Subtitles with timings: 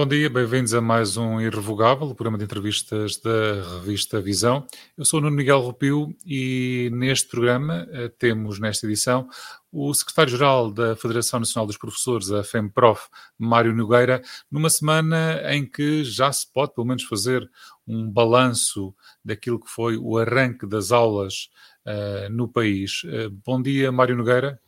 [0.00, 4.66] Bom dia, bem-vindos a mais um Irrevogável, o programa de entrevistas da revista Visão.
[4.96, 9.28] Eu sou o Nuno Miguel Rupio e neste programa eh, temos, nesta edição,
[9.70, 13.08] o secretário-geral da Federação Nacional dos Professores, a FEMPROF,
[13.38, 17.46] Mário Nogueira, numa semana em que já se pode, pelo menos, fazer
[17.86, 21.50] um balanço daquilo que foi o arranque das aulas
[21.84, 23.02] uh, no país.
[23.04, 24.58] Uh, bom dia, Mário Nogueira.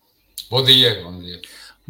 [0.50, 1.40] Bom dia, bom dia.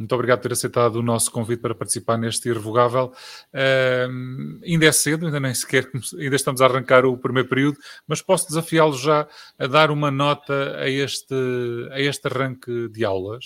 [0.02, 3.12] Muito obrigado por ter aceitado o nosso convite para participar neste Irrevogável.
[3.54, 5.88] Uh, ainda é cedo, ainda nem sequer,
[6.18, 10.76] ainda estamos a arrancar o primeiro período, mas posso desafiá-lo já a dar uma nota
[10.76, 11.34] a este,
[11.92, 13.44] a este arranque de aulas?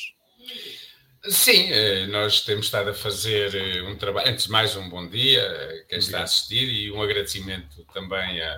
[1.28, 4.30] Sim, eh, nós temos estado a fazer eh, um trabalho.
[4.30, 8.40] Antes de mais, um bom dia a quem está a assistir e um agradecimento também
[8.40, 8.52] à,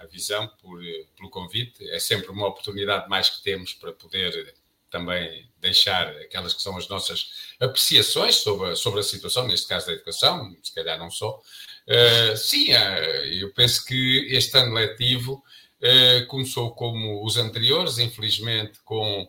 [0.00, 1.86] à Visão por, eh, pelo convite.
[1.90, 4.54] É sempre uma oportunidade mais que temos para poder
[4.92, 9.86] também deixar aquelas que são as nossas apreciações sobre a, sobre a situação, neste caso
[9.86, 11.40] da educação, se calhar não só.
[11.88, 15.42] Uh, sim, uh, eu penso que este ano letivo
[15.80, 19.28] uh, começou como os anteriores, infelizmente com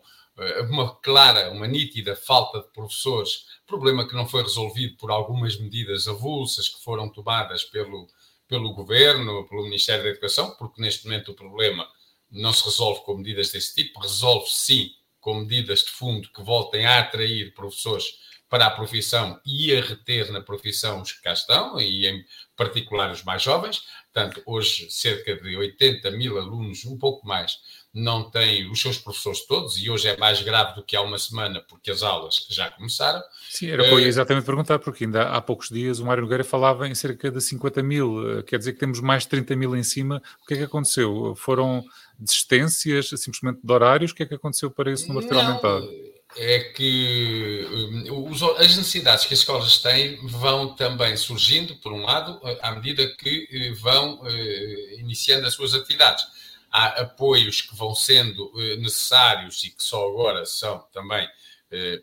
[0.67, 6.08] uma clara, uma nítida falta de professores, problema que não foi resolvido por algumas medidas
[6.08, 8.08] avulsas que foram tomadas pelo,
[8.48, 11.88] pelo Governo, pelo Ministério da Educação, porque neste momento o problema
[12.31, 14.92] não se resolve com medidas desse tipo, resolve sim
[15.23, 18.05] com medidas de fundo que voltem a atrair professores
[18.49, 22.23] para a profissão e a reter na profissão os que cá estão, e em
[22.55, 23.81] particular os mais jovens.
[24.13, 27.57] Portanto, hoje, cerca de 80 mil alunos, um pouco mais,
[27.91, 31.17] não têm os seus professores todos, e hoje é mais grave do que há uma
[31.17, 33.23] semana, porque as aulas já começaram.
[33.49, 36.93] Sim, era eh, exatamente perguntar, porque ainda há poucos dias o Mário Nogueira falava em
[36.93, 40.21] cerca de 50 mil, eh, quer dizer que temos mais de 30 mil em cima.
[40.43, 41.33] O que é que aconteceu?
[41.35, 41.83] Foram
[42.17, 44.11] desistências simplesmente de horários?
[44.11, 45.89] O que é que aconteceu para esse número ter aumentado?
[46.36, 52.39] É que hum, as necessidades que as escolas têm vão também surgindo, por um lado,
[52.61, 56.26] à medida que eh, vão eh, iniciando as suas atividades.
[56.71, 61.27] Há apoios que vão sendo eh, necessários e que só agora são também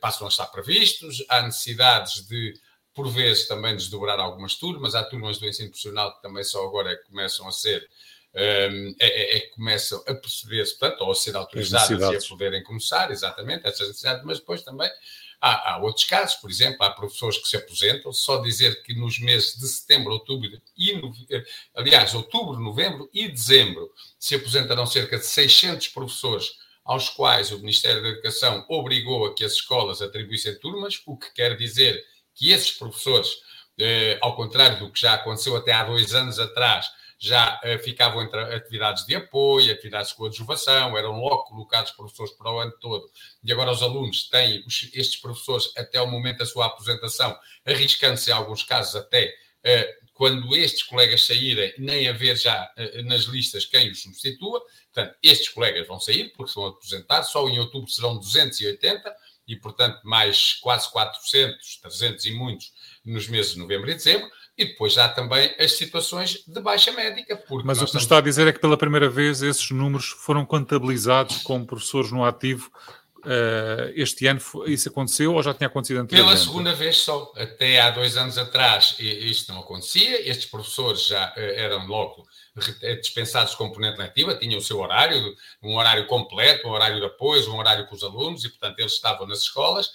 [0.01, 2.55] passam a estar previstos, há necessidades de,
[2.93, 7.01] por vezes, também desdobrar algumas turmas, há turmas do ensino profissional que também só agora
[7.07, 7.89] começam a ser
[8.33, 12.63] é, é, é, que começam a perceber-se, portanto, ou a ser autorizadas e a poderem
[12.63, 14.89] começar, exatamente, essas necessidades, mas depois também
[15.41, 19.19] há, há, outros casos, por exemplo, há professores que se aposentam, só dizer que nos
[19.19, 20.93] meses de setembro, outubro e,
[21.31, 26.53] eh, aliás, outubro, novembro e dezembro, se aposentarão cerca de 600 professores
[26.85, 31.33] aos quais o Ministério da Educação obrigou a que as escolas atribuíssem turmas, o que
[31.33, 32.01] quer dizer
[32.35, 33.29] que esses professores,
[33.79, 36.87] eh, ao contrário do que já aconteceu até há dois anos atrás,
[37.21, 42.51] já uh, ficavam entre atividades de apoio, atividades de coadjuvação, eram logo colocados professores para
[42.51, 43.09] o ano todo,
[43.45, 48.31] e agora os alunos têm os, estes professores até o momento da sua aposentação, arriscando-se
[48.31, 49.35] em alguns casos até
[49.67, 54.63] uh, quando estes colegas saírem, nem haver já uh, nas listas quem os substitua.
[54.93, 59.15] Portanto, estes colegas vão sair porque vão aposentar, só em outubro serão 280
[59.47, 62.73] e, portanto, mais quase 400, 300 e muitos
[63.05, 64.31] nos meses de novembro e dezembro.
[64.61, 67.43] E depois há também as situações de baixa médica.
[67.65, 68.03] Mas o que estamos...
[68.03, 72.23] está a dizer é que pela primeira vez esses números foram contabilizados como professores no
[72.23, 72.71] ativo.
[73.21, 76.39] Uh, este ano isso aconteceu ou já tinha acontecido anteriormente?
[76.39, 77.33] Pela segunda vez só.
[77.37, 80.29] Até há dois anos atrás isto não acontecia.
[80.29, 82.27] Estes professores já uh, eram logo
[82.83, 87.07] eh, dispensados de componente letiva, tinham o seu horário, um horário completo, um horário de
[87.07, 89.91] apoio, um horário com os alunos e, portanto, eles estavam nas escolas eh,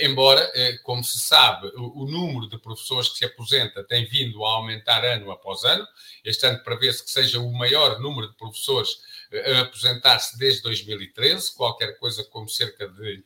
[0.00, 4.54] embora, eh, como se sabe, o número de professores que se aposenta tem vindo a
[4.54, 5.86] aumentar ano após ano.
[6.24, 8.98] Este ano prevê-se que seja o maior número de professores
[9.32, 13.24] eh, a aposentar-se desde 2013, qualquer coisa como cerca de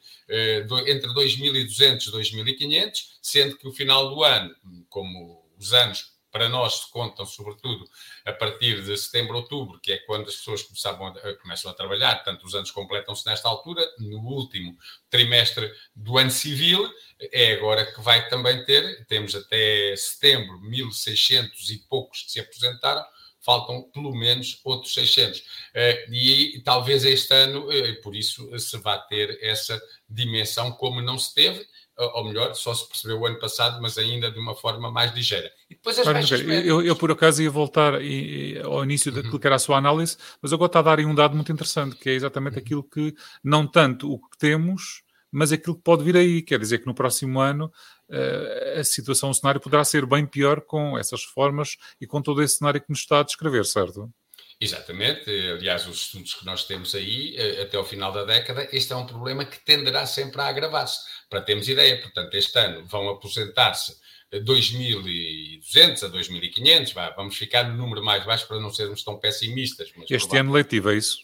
[0.86, 4.54] entre 2.200 e 2.500, sendo que o final do ano,
[4.88, 7.88] como os anos para nós contam sobretudo
[8.22, 12.16] a partir de setembro, outubro, que é quando as pessoas começavam a, começam a trabalhar,
[12.16, 14.76] portanto os anos completam-se nesta altura, no último
[15.08, 16.92] trimestre do ano civil,
[17.32, 23.02] é agora que vai também ter, temos até setembro 1.600 e poucos que se aposentaram,
[23.40, 25.42] faltam pelo menos outros 600.
[25.72, 31.18] Eh, e talvez este ano, eh, por isso, se vá ter essa dimensão como não
[31.18, 31.66] se teve,
[31.98, 35.50] ou melhor, só se percebeu o ano passado, mas ainda de uma forma mais ligeira.
[35.70, 39.40] E depois as baixas eu, eu, por acaso, ia voltar e, ao início daquilo uhum.
[39.40, 41.96] que era a sua análise, mas agora está a dar aí um dado muito interessante,
[41.96, 42.60] que é exatamente uhum.
[42.60, 45.02] aquilo que, não tanto o que temos,
[45.32, 46.42] mas aquilo que pode vir aí.
[46.42, 47.72] Quer dizer que no próximo ano
[48.10, 52.42] uh, a situação, o cenário poderá ser bem pior com essas reformas e com todo
[52.42, 54.10] esse cenário que nos está a descrever, certo?
[54.58, 58.90] Exatamente, aliás, os estudos que nós temos aí, eh, até ao final da década, este
[58.90, 61.00] é um problema que tenderá sempre a agravar-se.
[61.28, 63.94] Para termos ideia, portanto, este ano vão aposentar-se
[64.32, 69.92] 2.200 a 2.500, vamos ficar no número mais baixo para não sermos tão pessimistas.
[70.08, 71.18] este ano letivo, é isso?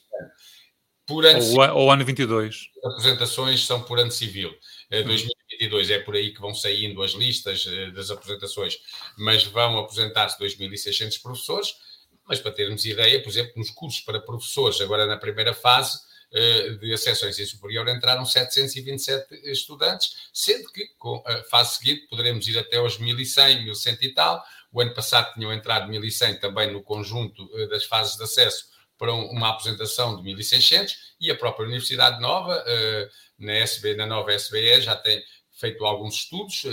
[1.06, 2.68] Por ano ou, ou ano 22?
[2.84, 4.50] As apresentações são por ano civil.
[4.92, 5.04] Hum.
[5.04, 8.78] 2022 é por aí que vão saindo as listas eh, das apresentações,
[9.18, 11.74] mas vão apresentar-se 2.600 professores.
[12.26, 15.98] Mas para termos ideia, por exemplo, nos cursos para professores, agora na primeira fase,
[16.34, 22.06] eh, de acesso ao ensino superior entraram 727 estudantes, sendo que com a fase seguinte
[22.08, 24.42] poderemos ir até aos 1100, 1100 e tal.
[24.72, 29.12] O ano passado tinham entrado 1100 também no conjunto eh, das fases de acesso para
[29.12, 34.80] uma apresentação de 1600 e a própria Universidade Nova, eh, na, SB, na nova SBE,
[34.80, 35.22] já tem
[35.62, 36.64] feito alguns estudos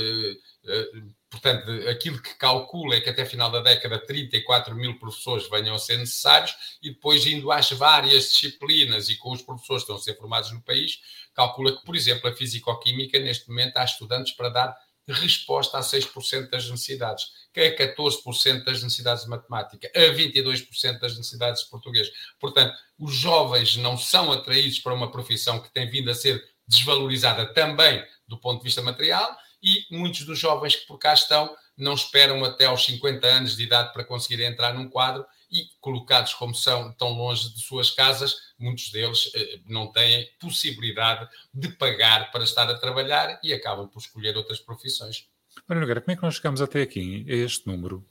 [1.29, 5.79] Portanto, aquilo que calcula é que até final da década 34 mil professores venham a
[5.79, 9.99] ser necessários e depois indo às várias disciplinas e com os professores que estão a
[9.99, 10.99] ser formados no país,
[11.35, 14.75] calcula que, por exemplo, a Físico-Química, neste momento, há estudantes para dar
[15.07, 21.15] resposta a 6% das necessidades, que é 14% das necessidades de matemática, a 22% das
[21.15, 22.09] necessidades de português.
[22.39, 27.51] Portanto, os jovens não são atraídos para uma profissão que tem vindo a ser desvalorizada
[27.53, 31.93] também do ponto de vista material e muitos dos jovens que por cá estão não
[31.93, 36.53] esperam até aos 50 anos de idade para conseguirem entrar num quadro e, colocados como
[36.53, 42.43] são tão longe de suas casas, muitos deles eh, não têm possibilidade de pagar para
[42.43, 45.27] estar a trabalhar e acabam por escolher outras profissões.
[45.67, 48.05] Mário Nogueira, como é que nós chegamos até aqui, a este número?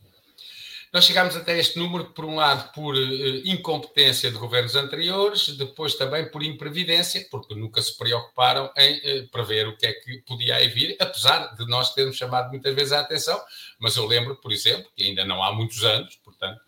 [0.92, 5.94] Nós chegámos até este número, por um lado, por uh, incompetência de governos anteriores, depois
[5.94, 10.56] também por imprevidência, porque nunca se preocuparam em uh, prever o que é que podia
[10.56, 13.38] aí vir, apesar de nós termos chamado muitas vezes a atenção.
[13.78, 16.60] Mas eu lembro, por exemplo, que ainda não há muitos anos, portanto,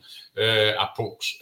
[0.79, 1.39] há poucos,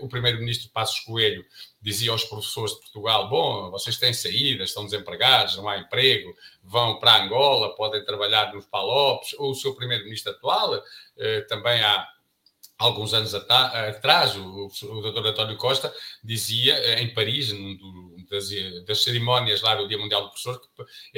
[0.00, 1.44] o primeiro-ministro Passos Coelho
[1.86, 6.98] dizia aos professores de Portugal: Bom, vocês têm saída, estão desempregados, não há emprego, vão
[6.98, 10.82] para Angola, podem trabalhar nos Palopes, ou o seu primeiro-ministro atual,
[11.16, 12.08] eh, também há
[12.76, 15.26] alguns anos atrás, o, o Dr.
[15.28, 18.48] António Costa dizia eh, em Paris, num das,
[18.86, 20.68] das, cerimónias lá do Dia Mundial do Professor, que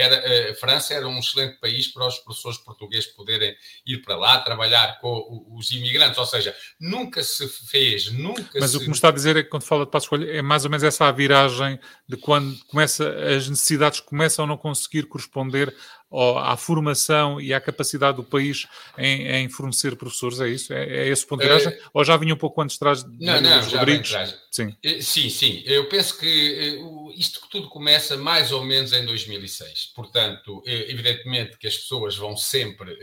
[0.00, 3.56] era, a eh, França era um excelente país para os professores portugueses poderem
[3.86, 8.76] ir para lá trabalhar com os imigrantes, ou seja, nunca se fez, nunca Mas se...
[8.76, 10.64] o que me está a dizer é que quando fala de passo escolha é mais
[10.64, 11.78] ou menos essa a viragem
[12.08, 15.74] de quando começa, as necessidades começam a não conseguir corresponder
[16.10, 18.66] à formação e à capacidade do país
[18.96, 20.72] em, em fornecer professores, é isso?
[20.72, 21.72] É, é esse o ponto de viragem?
[21.72, 24.10] Uh, ou já vinha um pouco antes de trás de não, não, Rodrigues?
[24.50, 24.68] Sim.
[24.84, 25.62] Uh, sim, sim.
[25.66, 29.92] Eu penso que uh, isto tudo começa mais ou menos em 2006.
[29.94, 32.96] Portanto, evidentemente que as pessoas vão sempre,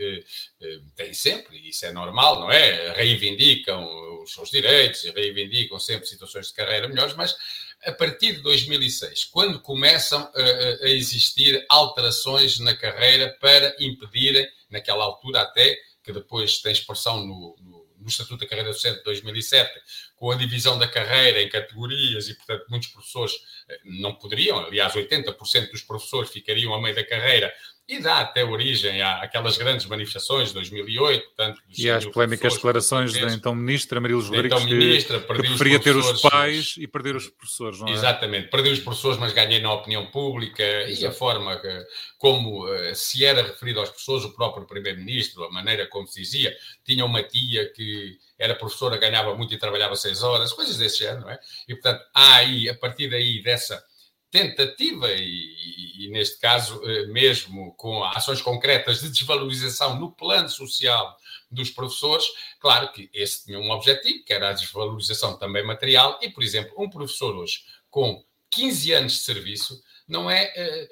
[0.96, 2.92] têm sempre, e isso é normal, não é?
[2.92, 3.86] Reivindicam
[4.22, 7.36] os seus direitos e reivindicam sempre situações de carreira melhores, mas
[7.84, 15.04] a partir de 2006, quando começam a, a existir alterações na carreira para impedirem, naquela
[15.04, 19.72] altura até, que depois tem expressão no, no, no Estatuto da Carreira Docente de 2007,
[20.14, 23.34] com a divisão da carreira em categorias e, portanto, muitos professores
[23.68, 27.52] eh, não poderiam, aliás, 80% dos professores ficariam a meio da carreira
[27.88, 31.24] e dá até origem àquelas grandes manifestações de 2008.
[31.24, 35.78] Portanto, e às polémicas declarações da então ministra Marilos Rodrigues, então, ministra, que, que preferia
[35.78, 37.92] ter os pais e perder os professores, não é?
[37.92, 41.02] Exatamente, perder os professores, mas ganhei na opinião pública Exato.
[41.02, 41.86] e a forma que,
[42.18, 46.56] como uh, se era referido aos professores, o próprio primeiro-ministro, a maneira como se dizia,
[46.84, 51.20] tinha uma tia que era professora, ganhava muito e trabalhava seis horas, coisas desse género,
[51.20, 51.38] não é?
[51.68, 53.82] E, portanto, há aí, a partir daí, dessa
[54.30, 61.16] tentativa, e, e, neste caso eh, mesmo com ações concretas de desvalorização no plano social
[61.50, 62.26] dos professores,
[62.60, 66.74] claro que esse tinha um objetivo, que era a desvalorização também material, e, por exemplo,
[66.76, 70.52] um professor hoje com 15 anos de serviço não é.
[70.56, 70.88] Eh,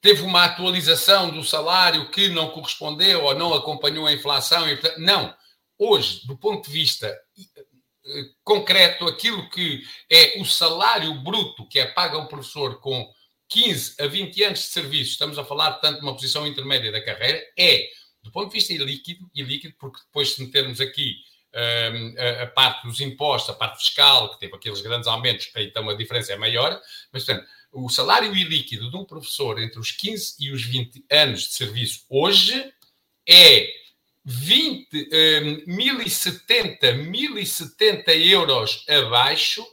[0.00, 4.68] teve uma atualização do salário que não correspondeu ou não acompanhou a inflação.
[4.68, 5.34] E, não.
[5.78, 7.18] Hoje, do ponto de vista
[8.42, 13.10] concreto aquilo que é o salário bruto que é pago ao professor com
[13.48, 17.04] 15 a 20 anos de serviço, estamos a falar tanto de uma posição intermédia da
[17.04, 17.88] carreira, é,
[18.22, 21.16] do ponto de vista ilíquido, ilíquido porque depois se metermos aqui
[21.54, 25.88] um, a, a, parte dos impostos, a parte fiscal, que teve aqueles grandes aumentos, então
[25.88, 26.80] a diferença é maior,
[27.12, 31.42] mas, portanto, o salário ilíquido de um professor entre os 15 e os 20 anos
[31.42, 32.72] de serviço hoje
[33.28, 33.83] é
[34.24, 35.10] 20,
[35.68, 39.66] um, 1070, 1070 euros abaixo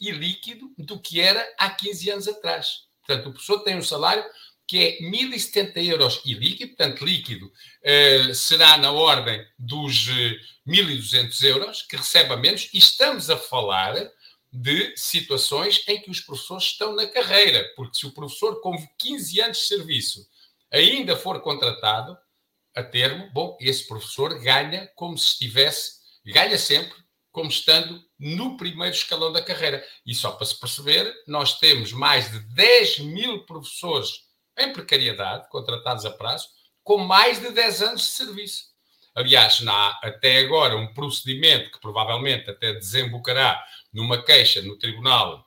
[0.00, 2.86] e líquido do que era há 15 anos atrás.
[3.04, 4.24] Portanto, o professor tem um salário
[4.66, 10.36] que é 1070 euros e líquido, portanto, líquido uh, será na ordem dos eh,
[10.66, 13.94] 1200 euros, que recebe a menos, e estamos a falar
[14.52, 19.40] de situações em que os professores estão na carreira, porque se o professor com 15
[19.40, 20.26] anos de serviço
[20.72, 22.18] ainda for contratado,
[22.76, 25.92] a termo, bom, esse professor ganha como se estivesse,
[26.24, 26.94] ganha sempre
[27.32, 29.84] como estando no primeiro escalão da carreira.
[30.06, 34.20] E só para se perceber, nós temos mais de 10 mil professores
[34.58, 36.48] em precariedade, contratados a prazo,
[36.82, 38.64] com mais de 10 anos de serviço.
[39.14, 45.46] Aliás, há até agora um procedimento que provavelmente até desembocará numa queixa no Tribunal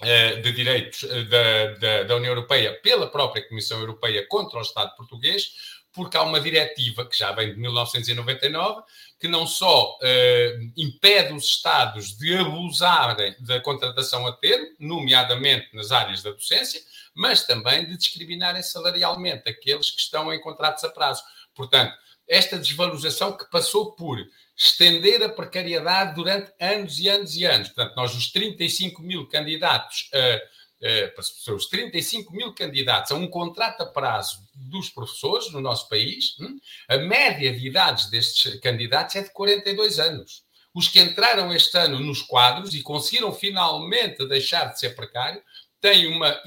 [0.00, 4.62] eh, de Direitos eh, da, da, da União Europeia pela própria Comissão Europeia contra o
[4.62, 5.50] Estado português,
[5.94, 8.82] porque há uma diretiva que já vem de 1999
[9.18, 15.92] que não só eh, impede os Estados de abusarem da contratação a termo, nomeadamente nas
[15.92, 16.82] áreas da docência,
[17.14, 21.22] mas também de discriminarem salarialmente aqueles que estão em contratos a prazo.
[21.54, 21.94] Portanto,
[22.28, 24.18] esta desvalorização que passou por
[24.56, 27.68] estender a precariedade durante anos e anos e anos.
[27.68, 30.40] Portanto, nós, os 35 mil candidatos, uh,
[30.84, 36.36] uh, os 35 mil candidatos a um contrato a prazo dos professores no nosso país,
[36.38, 40.44] hum, a média de idades destes candidatos é de 42 anos.
[40.74, 45.40] Os que entraram este ano nos quadros e conseguiram finalmente deixar de ser precário
[45.84, 46.40] tem uma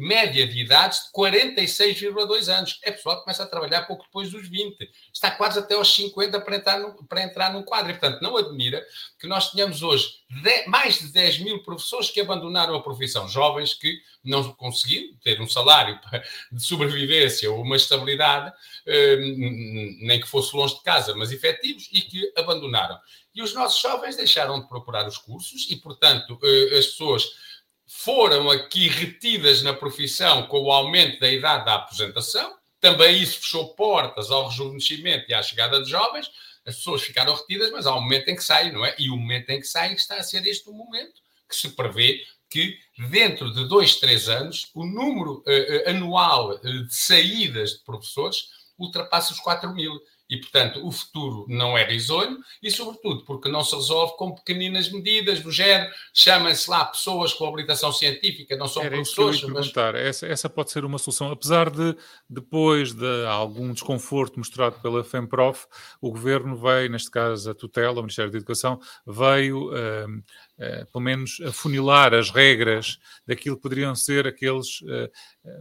[0.00, 2.78] média de idades de 46,2 anos.
[2.84, 4.76] É pessoal que começa a trabalhar pouco depois dos 20.
[5.12, 7.90] Está quase até aos 50 para entrar, no, para entrar num quadro.
[7.90, 8.86] E, portanto, não admira
[9.18, 13.28] que nós tenhamos hoje de, mais de 10 mil professores que abandonaram a profissão.
[13.28, 15.98] Jovens que não conseguiram ter um salário
[16.52, 18.54] de sobrevivência ou uma estabilidade,
[18.86, 23.00] eh, nem que fosse longe de casa, mas efetivos, e que abandonaram.
[23.34, 27.46] E os nossos jovens deixaram de procurar os cursos e, portanto, eh, as pessoas
[27.86, 32.56] foram aqui retidas na profissão com o aumento da idade da aposentação.
[32.80, 36.30] Também isso fechou portas ao rejuvenescimento e à chegada de jovens.
[36.64, 38.94] As pessoas ficaram retidas, mas há um momento em que saem, não é?
[38.98, 42.24] E o momento em que saem está a ser este o momento que se prevê
[42.50, 42.78] que
[43.10, 49.32] dentro de dois, três anos, o número uh, anual uh, de saídas de professores ultrapassa
[49.32, 49.92] os 4 mil.
[50.28, 54.90] E, portanto, o futuro não é risonho e, sobretudo, porque não se resolve com pequeninas
[54.90, 59.36] medidas do género, chamam-se lá pessoas com habilitação científica, não são Era professores.
[59.36, 59.68] Isso que eu mas...
[59.68, 59.94] perguntar.
[59.94, 61.30] Essa, essa pode ser uma solução.
[61.30, 61.96] Apesar de,
[62.28, 65.66] depois de algum desconforto mostrado pela FEMPROF,
[66.00, 69.70] o Governo veio, neste caso a tutela, o Ministério da Educação, veio...
[69.70, 70.22] Uh,
[70.58, 75.10] Uh, pelo menos afunilar as regras daquilo que poderiam ser aqueles, uh,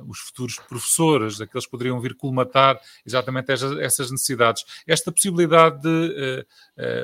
[0.08, 4.64] os futuros professores, aqueles que poderiam vir colmatar exatamente essas, essas necessidades.
[4.88, 6.46] Esta possibilidade de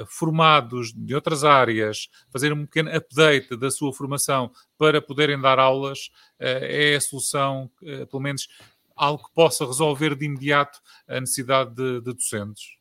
[0.07, 6.09] formados de outras áreas fazerem um pequeno update da sua formação para poderem dar aulas
[6.39, 7.69] é a solução,
[8.09, 8.47] pelo menos
[8.95, 12.80] algo que possa resolver de imediato a necessidade de, de docentes.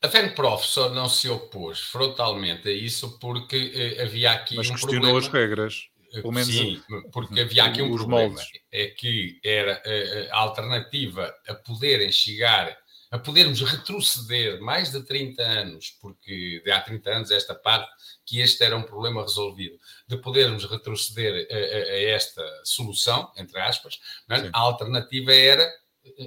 [0.00, 4.74] A FENPROF só não se opôs frontalmente a isso porque eh, havia aqui Mas um
[4.74, 5.18] questionou problema.
[5.18, 5.88] as regras.
[6.12, 8.28] Pelo menos Sim, porque havia aqui um problema.
[8.28, 8.46] Moldes.
[8.72, 12.76] É que era a, a alternativa a poderem chegar,
[13.10, 17.90] a podermos retroceder mais de 30 anos, porque de há 30 anos esta parte
[18.24, 23.58] que este era um problema resolvido, de podermos retroceder a, a, a esta solução, entre
[23.60, 23.98] aspas,
[24.30, 24.48] é?
[24.52, 25.68] a alternativa era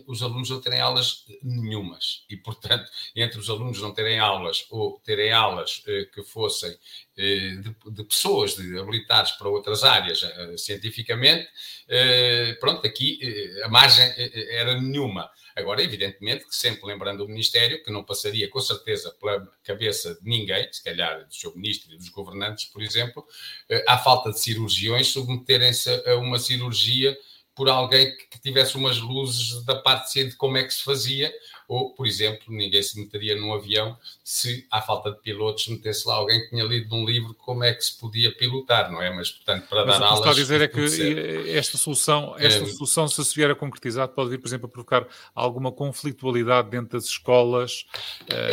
[0.08, 2.26] os alunos não terem aulas nenhumas.
[2.30, 6.76] E, portanto, entre os alunos não terem aulas ou terem aulas eh, que fossem
[7.18, 11.48] eh, de, de, pessoas de, habilitadas para outras áreas eh, cientificamente,
[11.88, 15.30] eh, pronto, aqui eh, a margem eh, era nenhuma.
[15.56, 20.22] Agora, evidentemente, que sempre lembrando o Ministério, que não passaria com certeza pela cabeça de
[20.24, 23.26] ninguém, se calhar do seu Ministro e dos governantes, por exemplo,
[23.86, 27.18] à falta de cirurgiões, submeterem-se a uma cirurgia
[27.62, 31.32] por alguém que tivesse umas luzes da parte de como é que se fazia,
[31.68, 36.16] ou, por exemplo, ninguém se meteria num avião se, à falta de pilotos, metesse lá
[36.16, 39.16] alguém que tinha lido num livro como é que se podia pilotar, não é?
[39.16, 40.20] Mas, portanto, para Mas dar aulas...
[40.22, 42.66] O que está a dizer é que esta solução, esta é...
[42.66, 46.98] solução, se se vier a concretizar, pode vir, por exemplo, a provocar alguma conflitualidade dentro
[46.98, 47.86] das escolas.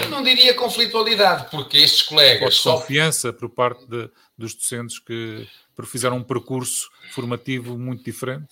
[0.03, 2.57] Eu não diria conflitualidade, porque estes colegas...
[2.57, 2.79] Só...
[2.79, 5.49] confiança por parte de, dos docentes que
[5.87, 8.49] fizeram um percurso formativo muito diferente?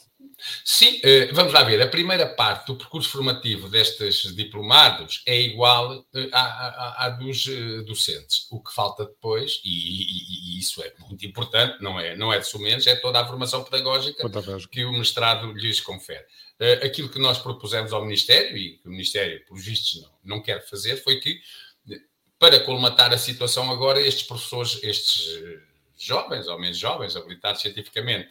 [0.65, 1.81] Sim, eh, vamos lá ver.
[1.81, 7.47] A primeira parte do percurso formativo destes diplomados é igual eh, à, à, à dos
[7.49, 8.47] eh, docentes.
[8.51, 12.39] O que falta depois, e, e, e, isso é muito importante, não é, não é
[12.39, 14.29] de sumenos, é toda a formação pedagógica
[14.71, 16.25] que o mestrado lhes confere.
[16.83, 20.67] Aquilo que nós propusemos ao Ministério, e que o Ministério, por vistos, não, não quer
[20.67, 21.41] fazer, foi que,
[22.39, 25.39] para colmatar a situação agora, estes professores, estes
[25.99, 28.29] jovens, ou menos jovens, habilitados cientificamente,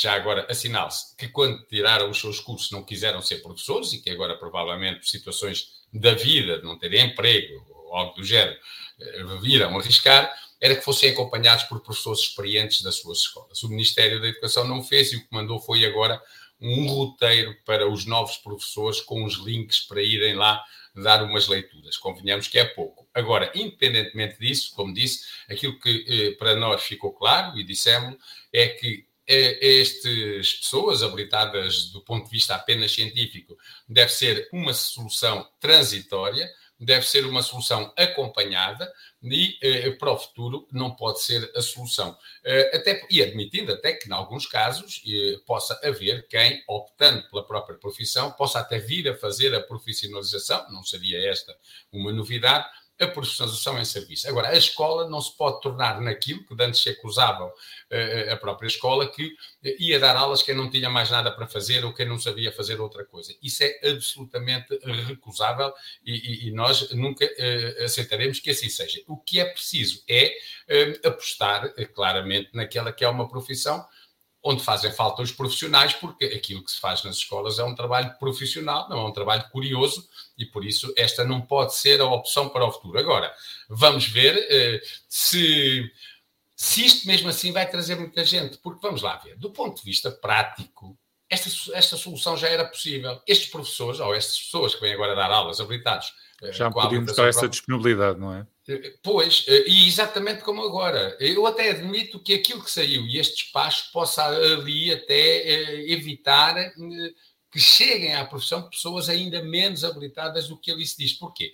[0.00, 4.10] já agora assinale-se que quando tiraram os seus cursos não quiseram ser professores e que
[4.10, 8.58] agora provavelmente por situações da vida, de não terem emprego ou algo do género,
[9.00, 13.62] eh, viram arriscar, era que fossem acompanhados por professores experientes das suas escolas.
[13.62, 16.20] O Ministério da Educação não fez e o que mandou foi agora
[16.60, 20.62] um roteiro para os novos professores com os links para irem lá
[20.94, 21.96] dar umas leituras.
[21.96, 23.08] Convenhamos que é pouco.
[23.14, 28.16] Agora, independentemente disso, como disse, aquilo que eh, para nós ficou claro e dissemos
[28.52, 33.56] é que estas pessoas habilitadas do ponto de vista apenas científico
[33.88, 38.90] deve ser uma solução transitória, deve ser uma solução acompanhada
[39.22, 42.16] e eh, para o futuro não pode ser a solução.
[42.42, 47.46] Eh, até, e admitindo até que, em alguns casos, eh, possa haver quem, optando pela
[47.46, 51.54] própria profissão, possa até vir a fazer a profissionalização, não seria esta
[51.92, 52.66] uma novidade,
[53.00, 54.28] a profissionalização em serviço.
[54.28, 57.50] Agora, a escola não se pode tornar naquilo que antes se acusavam
[58.30, 59.34] a própria escola, que
[59.78, 62.80] ia dar aulas quem não tinha mais nada para fazer ou quem não sabia fazer
[62.80, 63.34] outra coisa.
[63.42, 65.72] Isso é absolutamente recusável
[66.04, 69.02] e, e nós nunca uh, aceitaremos que assim seja.
[69.06, 70.36] O que é preciso é
[70.68, 73.84] uh, apostar claramente naquela que é uma profissão
[74.42, 78.14] onde fazem falta os profissionais, porque aquilo que se faz nas escolas é um trabalho
[78.18, 82.48] profissional, não é um trabalho curioso, e por isso esta não pode ser a opção
[82.48, 82.98] para o futuro.
[82.98, 83.32] Agora,
[83.68, 85.90] vamos ver se
[86.56, 89.82] se isto mesmo assim vai trazer muita gente, porque vamos lá ver, do ponto de
[89.82, 90.94] vista prático,
[91.30, 93.22] esta, esta solução já era possível.
[93.24, 96.12] Estes professores, ou estas pessoas que vêm agora dar aulas habilitados.
[96.42, 98.46] Eh, já podiam mostrar essa disponibilidade, não é?
[98.68, 101.16] Eh, pois, eh, e exatamente como agora.
[101.20, 106.56] Eu até admito que aquilo que saiu e este espaço possa ali até evitar
[107.52, 111.12] que cheguem à profissão pessoas ainda menos habilitadas do que ali se diz.
[111.12, 111.52] Porquê?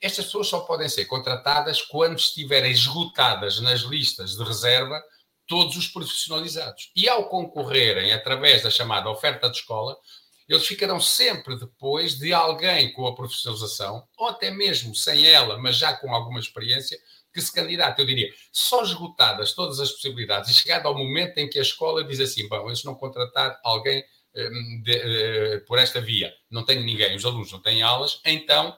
[0.00, 5.02] Estas pessoas só podem ser contratadas quando estiverem esgotadas nas listas de reserva
[5.50, 6.92] todos os profissionalizados.
[6.94, 9.96] E ao concorrerem através da chamada oferta de escola,
[10.48, 15.76] eles ficarão sempre depois de alguém com a profissionalização, ou até mesmo sem ela, mas
[15.76, 16.96] já com alguma experiência,
[17.34, 18.00] que se candidata.
[18.00, 22.04] Eu diria, só esgotadas todas as possibilidades e chegado ao momento em que a escola
[22.04, 24.50] diz assim: bom, eles não contratar alguém eh,
[24.82, 28.76] de, de, por esta via, não tem ninguém, os alunos não têm aulas, então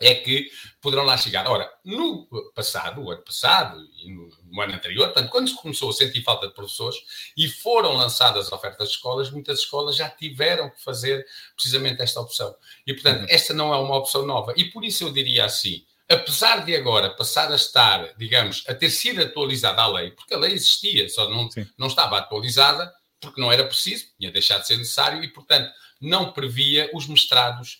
[0.00, 1.46] é que poderão lá chegar.
[1.46, 5.90] Ora, no passado, o ano passado e no, no, ano anterior, portanto, quando se começou
[5.90, 6.96] a sentir falta de professores
[7.36, 12.54] e foram lançadas ofertas de escolas, muitas escolas já tiveram que fazer precisamente esta opção.
[12.86, 13.26] E, portanto, uhum.
[13.28, 14.54] esta não é uma opção nova.
[14.56, 18.90] E por isso eu diria assim, apesar de agora passar a estar, digamos, a ter
[18.90, 23.52] sido atualizada a lei, porque a lei existia, só não, não estava atualizada, porque não
[23.52, 27.78] era preciso, tinha deixado de ser necessário e, portanto, não previa os mestrados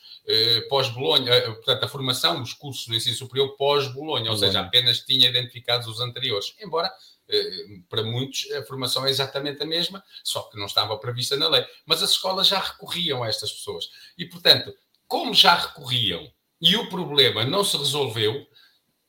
[0.69, 5.29] pós-Bolonha, eh, portanto, a formação dos cursos do ensino superior pós-Bolonha, ou seja, apenas tinha
[5.29, 6.55] identificados os anteriores.
[6.61, 6.93] Embora,
[7.29, 7.51] eh,
[7.89, 11.65] para muitos, a formação é exatamente a mesma, só que não estava prevista na lei.
[11.87, 13.89] Mas as escolas já recorriam a estas pessoas.
[14.17, 14.75] E, portanto,
[15.07, 18.47] como já recorriam e o problema não se resolveu,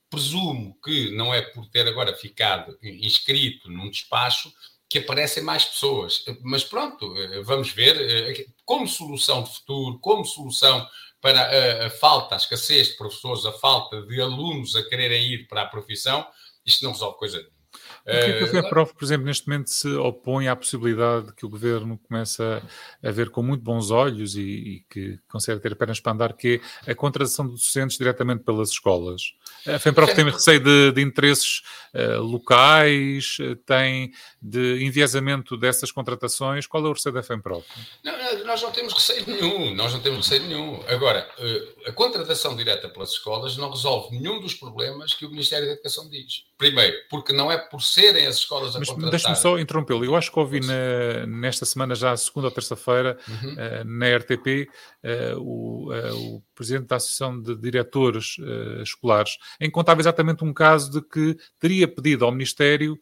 [0.10, 4.52] presumo que não é por ter agora ficado inscrito num despacho
[4.90, 6.24] que aparecem mais pessoas.
[6.42, 8.46] Mas pronto, vamos ver.
[8.66, 10.86] Como solução de futuro, como solução
[11.22, 15.48] para a, a, falta, a escassez de professores, a falta de alunos a quererem ir
[15.48, 16.28] para a profissão,
[16.66, 17.61] isto não resolve coisa nenhuma.
[18.02, 21.34] O que é que a FEPROF, por exemplo, neste momento se opõe à possibilidade de
[21.34, 25.76] que o governo comece a, ver com muito bons olhos e, e, que consegue ter
[25.76, 29.22] pernas para andar, que é a contratação de docentes diretamente pelas escolas?
[29.68, 31.62] A FEPROF tem receio de, de interesses
[31.94, 34.12] uh, locais, uh, tem
[34.42, 36.66] de enviesamento dessas contratações.
[36.66, 37.68] Qual é o receio da FEPROF?
[38.04, 40.84] Não, nós não temos receio nenhum, nós não temos receio nenhum.
[40.88, 45.68] Agora, uh, a contratação direta pelas escolas não resolve nenhum dos problemas que o Ministério
[45.68, 46.46] da Educação diz.
[46.58, 49.12] Primeiro, porque não é por serem as escolas a Mas contratar.
[49.12, 50.06] Deixa-me só interrompê-lo.
[50.06, 53.54] Eu acho que ouvi na, nesta semana, já segunda ou terça-feira, uhum.
[53.54, 54.70] uh, na RTP, uh,
[55.04, 58.38] eh, o, uh, o, presidente da Associação de Diretores
[58.84, 63.00] Escolares, em que contava exatamente um caso de que teria pedido ao Ministério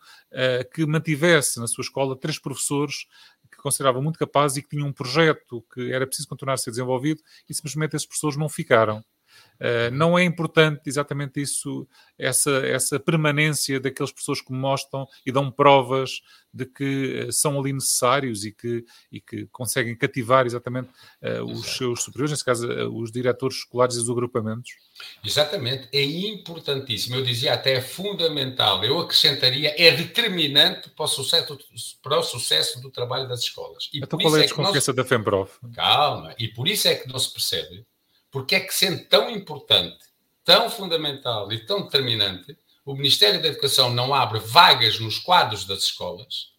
[0.73, 3.07] que mantivesse na sua escola três professores
[3.51, 6.69] que considerava muito capazes e que tinham um projeto que era preciso continuar a ser
[6.69, 9.03] desenvolvido e simplesmente esses professores não ficaram.
[9.59, 11.85] Uh, não é importante exatamente isso,
[12.17, 16.21] essa, essa permanência daquelas pessoas que mostram e dão provas
[16.53, 20.87] de que uh, são ali necessários e que, e que conseguem cativar exatamente
[21.21, 24.71] uh, os seus superiores, nesse caso os diretores escolares e os agrupamentos?
[25.25, 27.17] Exatamente, é importantíssimo.
[27.17, 28.83] Eu dizia até é fundamental.
[28.83, 31.57] Eu acrescentaria, é determinante para o sucesso,
[32.01, 33.89] para o sucesso do trabalho das escolas.
[33.93, 35.59] E então qual é a desconfiança é da FEMPROF?
[35.75, 37.85] Calma, e por isso é que não se percebe
[38.31, 39.97] porque é que, sendo tão importante,
[40.43, 45.83] tão fundamental e tão determinante, o Ministério da Educação não abre vagas nos quadros das
[45.83, 46.49] escolas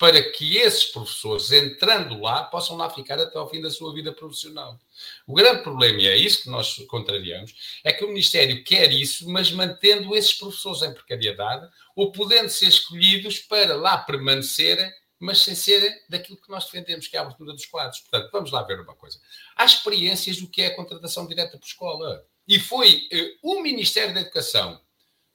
[0.00, 4.10] para que esses professores, entrando lá, possam lá ficar até ao fim da sua vida
[4.10, 4.80] profissional.
[5.26, 9.28] O grande problema, e é isso que nós contrariamos, é que o Ministério quer isso,
[9.28, 14.90] mas mantendo esses professores em precariedade ou podendo ser escolhidos para lá permanecerem
[15.20, 18.00] mas sem ser daquilo que nós defendemos, que é a abertura dos quadros.
[18.00, 19.20] Portanto, vamos lá ver uma coisa.
[19.54, 22.24] Há experiências do que é a contratação direta por escola.
[22.48, 24.80] E foi eh, o Ministério da Educação,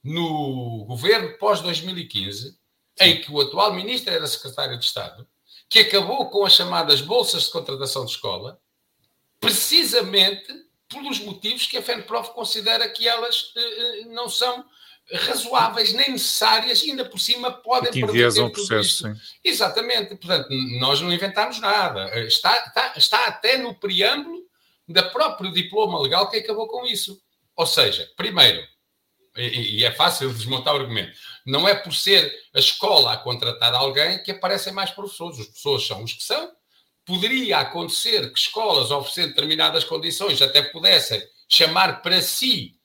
[0.02, 2.56] no governo pós-2015,
[3.00, 5.26] em que o atual ministro era secretário de Estado,
[5.68, 8.60] que acabou com as chamadas bolsas de contratação de escola,
[9.38, 10.52] precisamente
[10.88, 14.64] pelos motivos que a FENPROF considera que elas eh, eh não são
[15.12, 19.04] razoáveis nem necessárias, ainda por cima podem que enviesam o processo.
[19.04, 19.14] Sim.
[19.44, 20.48] Exatamente, portanto,
[20.80, 22.18] nós não inventamos nada.
[22.26, 24.42] Está, está, está até no preâmbulo
[24.88, 27.20] da próprio diploma legal que acabou com isso.
[27.54, 28.62] Ou seja, primeiro,
[29.36, 33.74] e, e é fácil desmontar o argumento, não é por ser a escola a contratar
[33.74, 35.38] alguém que aparecem mais professores.
[35.38, 36.50] Os professores são os que são.
[37.04, 42.75] Poderia acontecer que escolas oferecendo determinadas condições até pudessem chamar para si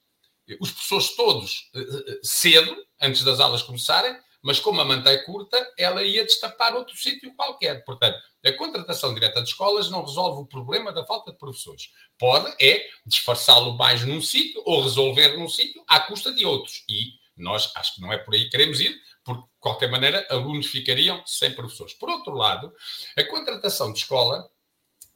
[0.60, 5.18] os professores todos eh, eh, cedo, antes das aulas começarem, mas como a manta é
[5.18, 7.84] curta, ela ia destapar outro sítio qualquer.
[7.84, 11.90] Portanto, a contratação direta de escolas não resolve o problema da falta de professores.
[12.18, 16.84] Pode é disfarçá-lo mais num sítio ou resolver num sítio à custa de outros.
[16.90, 20.26] E nós acho que não é por aí que queremos ir, porque, de qualquer maneira,
[20.30, 21.94] alunos ficariam sem professores.
[21.94, 22.74] Por outro lado,
[23.16, 24.50] a contratação de escola,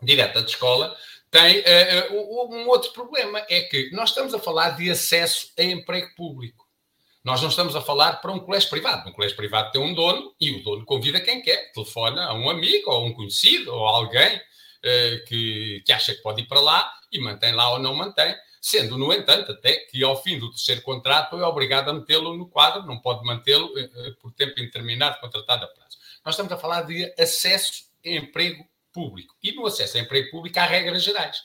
[0.02, 0.96] direta de escola,
[1.36, 6.16] tem uh, um outro problema, é que nós estamos a falar de acesso a emprego
[6.16, 6.66] público.
[7.26, 9.10] Nós não estamos a falar para um colégio privado.
[9.10, 11.74] Um colégio privado tem um dono e o dono convida quem quer.
[11.74, 16.16] Telefona a um amigo ou a um conhecido ou a alguém uh, que, que acha
[16.16, 18.34] que pode ir para lá e mantém lá ou não mantém.
[18.62, 22.48] Sendo, no entanto, até que ao fim do terceiro contrato é obrigado a metê-lo no
[22.48, 25.98] quadro, não pode mantê-lo uh, por tempo indeterminado, contratado a prazo.
[26.24, 29.36] Nós estamos a falar de acesso a emprego público.
[29.44, 31.38] E no acesso a emprego público há regras gerais.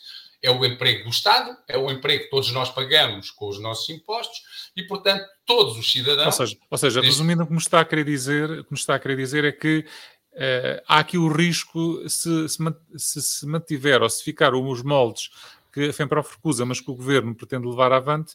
[0.42, 3.90] É o emprego do Estado, é o emprego que todos nós pagamos com os nossos
[3.90, 4.38] impostos
[4.74, 6.26] e, portanto, todos os cidadãos.
[6.26, 8.78] Ou seja, ou seja resumindo, o que me está a querer dizer, o que me
[8.78, 9.84] está a querer dizer é que
[10.32, 12.58] uh, há aqui o risco, se se,
[12.96, 15.28] se se mantiver ou se ficar os moldes
[15.72, 18.34] que a FEMPROF recusa, mas que o governo pretende levar avante,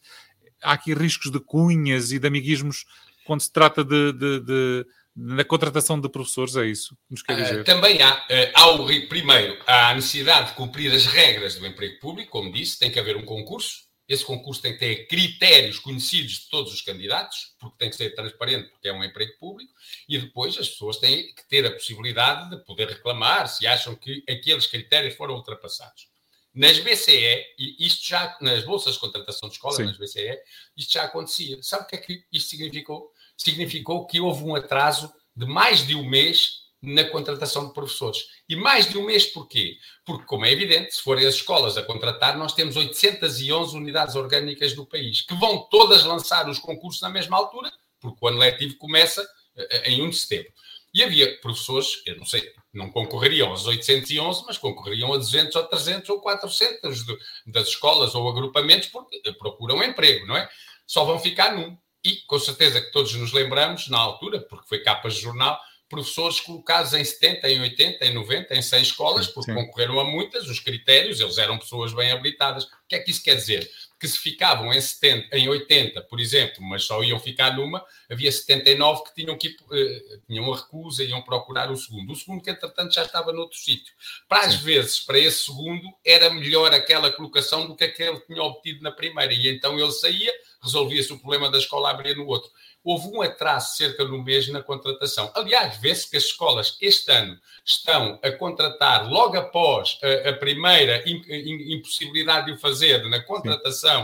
[0.62, 2.86] há aqui riscos de cunhas e de amiguismos
[3.26, 7.42] quando se trata de, de, de na contratação de professores, é isso que nos quer
[7.42, 7.62] dizer?
[7.62, 11.66] Uh, também há, uh, há o, primeiro, há a necessidade de cumprir as regras do
[11.66, 13.86] emprego público, como disse, tem que haver um concurso.
[14.08, 18.14] Esse concurso tem que ter critérios conhecidos de todos os candidatos, porque tem que ser
[18.14, 19.72] transparente, porque é um emprego público,
[20.08, 24.24] e depois as pessoas têm que ter a possibilidade de poder reclamar se acham que
[24.30, 26.08] aqueles critérios foram ultrapassados.
[26.54, 29.86] Nas BCE, e isto já, nas bolsas de contratação de escola, Sim.
[29.86, 30.40] nas BCE,
[30.78, 31.62] isto já acontecia.
[31.62, 33.12] Sabe o que é que isto significou?
[33.38, 38.20] Significou que houve um atraso de mais de um mês na contratação de professores.
[38.48, 39.78] E mais de um mês porquê?
[40.06, 44.76] Porque, como é evidente, se forem as escolas a contratar, nós temos 811 unidades orgânicas
[44.76, 48.78] no país, que vão todas lançar os concursos na mesma altura, porque o ano letivo
[48.78, 50.54] começa eh, em 1 de setembro.
[50.94, 55.64] E havia professores, eu não sei, não concorreriam aos 811, mas concorreriam a 200 ou
[55.64, 57.18] 300 ou 400 de,
[57.48, 60.48] das escolas ou agrupamentos porque procuram emprego, não é?
[60.88, 61.78] Só vão ficar num.
[62.06, 66.40] E com certeza que todos nos lembramos, na altura, porque foi capas de jornal, professores
[66.40, 69.58] colocados em 70, em 80, em 90, em 100 escolas, porque Sim.
[69.58, 72.66] concorreram a muitas, os critérios, eles eram pessoas bem habilitadas.
[72.66, 73.68] O que é que isso quer dizer?
[74.06, 78.32] Que se ficavam em, 70, em 80, por exemplo, mas só iam ficar numa, havia
[78.32, 82.14] 79 que tinham que uh, tinham a recusa, iam procurar o segundo.
[82.14, 83.92] O segundo que, entretanto, já estava noutro sítio.
[84.30, 88.44] Para às vezes, para esse segundo, era melhor aquela colocação do que aquele que tinha
[88.44, 89.34] obtido na primeira.
[89.34, 92.52] E então ele saía, resolvia-se o problema da escola, abria no outro.
[92.84, 95.32] Houve um atraso cerca de um mês na contratação.
[95.34, 101.04] Aliás, vê-se que as escolas este ano estão a contratar logo após a, a primeira
[101.08, 103.95] impossibilidade de o fazer na contratação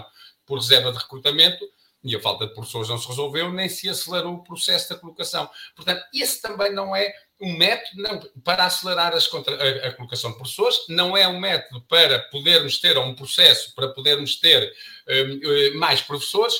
[0.46, 1.66] por reserva de recrutamento,
[2.04, 5.50] e a falta de professores não se resolveu, nem se acelerou o processo da colocação.
[5.76, 10.38] Portanto, esse também não é um método não, para acelerar contra, a, a, colocação de
[10.38, 14.72] professores, não é um método para podermos ter, ou um processo para podermos ter
[15.08, 16.56] um, mais professores,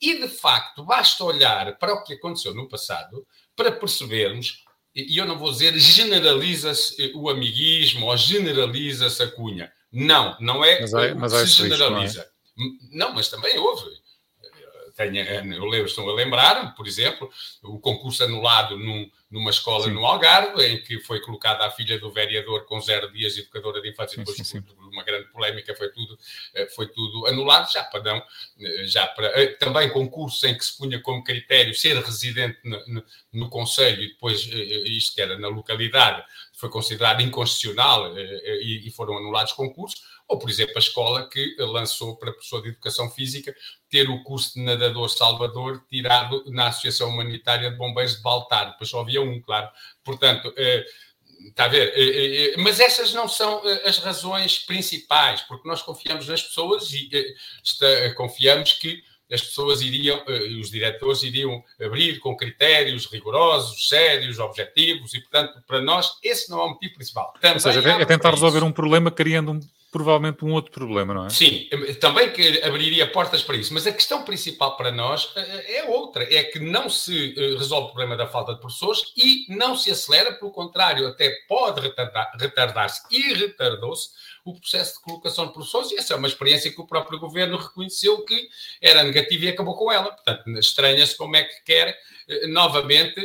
[0.00, 4.64] e de facto basta olhar para o que aconteceu no passado para percebermos,
[4.94, 9.72] e eu não vou dizer generaliza-se o amiguismo ou generaliza-se a cunha.
[9.92, 12.29] Não, não é, mas é, mas é se generaliza.
[12.92, 14.00] Não, mas também houve
[15.00, 17.30] tenha, eu lembro, estou a lembrar, por exemplo,
[17.62, 19.92] o concurso anulado num, numa escola sim.
[19.92, 23.90] no Algarve, em que foi colocada a filha do vereador com zero dias, educadora de
[23.90, 26.18] infância, depois sim, sim, uma grande polémica, foi tudo,
[26.54, 28.16] eh, foi tudo anulado, já para não,
[28.60, 32.86] eh, já para, eh, também concursos em que se punha como critério ser residente no,
[32.86, 39.52] no, no Conselho e depois isto era na localidade, foi considerado inconstitucional e foram anulados
[39.54, 43.52] concursos, ou, por exemplo, a escola que lançou para a pessoa de educação física
[43.90, 48.70] ter o curso de nadador Salvador tirado na Associação Humanitária de Bombeiros de Baltar.
[48.70, 49.68] Depois só havia um, claro.
[50.04, 50.54] Portanto,
[51.48, 52.54] Está a ver?
[52.58, 57.08] Mas essas não são as razões principais, porque nós confiamos nas pessoas e
[58.14, 60.22] confiamos que as pessoas iriam,
[60.60, 66.60] os diretores iriam abrir com critérios rigorosos, sérios, objetivos, e, portanto, para nós, esse não
[66.60, 67.32] é o motivo principal.
[67.40, 69.60] Também Ou seja, é tentar resolver um problema criando um
[69.90, 71.30] provavelmente um outro problema, não é?
[71.30, 71.68] Sim,
[72.00, 76.22] também que abriria portas para isso, mas a questão principal para nós eh, é outra,
[76.22, 79.90] é que não se eh, resolve o problema da falta de professores e não se
[79.90, 84.10] acelera, pelo contrário, até pode retardar-se retardar e retardou-se
[84.44, 87.56] o processo de colocação de professores, e essa é uma experiência que o próprio governo
[87.56, 88.48] reconheceu que
[88.80, 90.12] era negativa e acabou com ela.
[90.12, 91.98] Portanto, estranha-se como é que quer
[92.28, 93.20] eh, novamente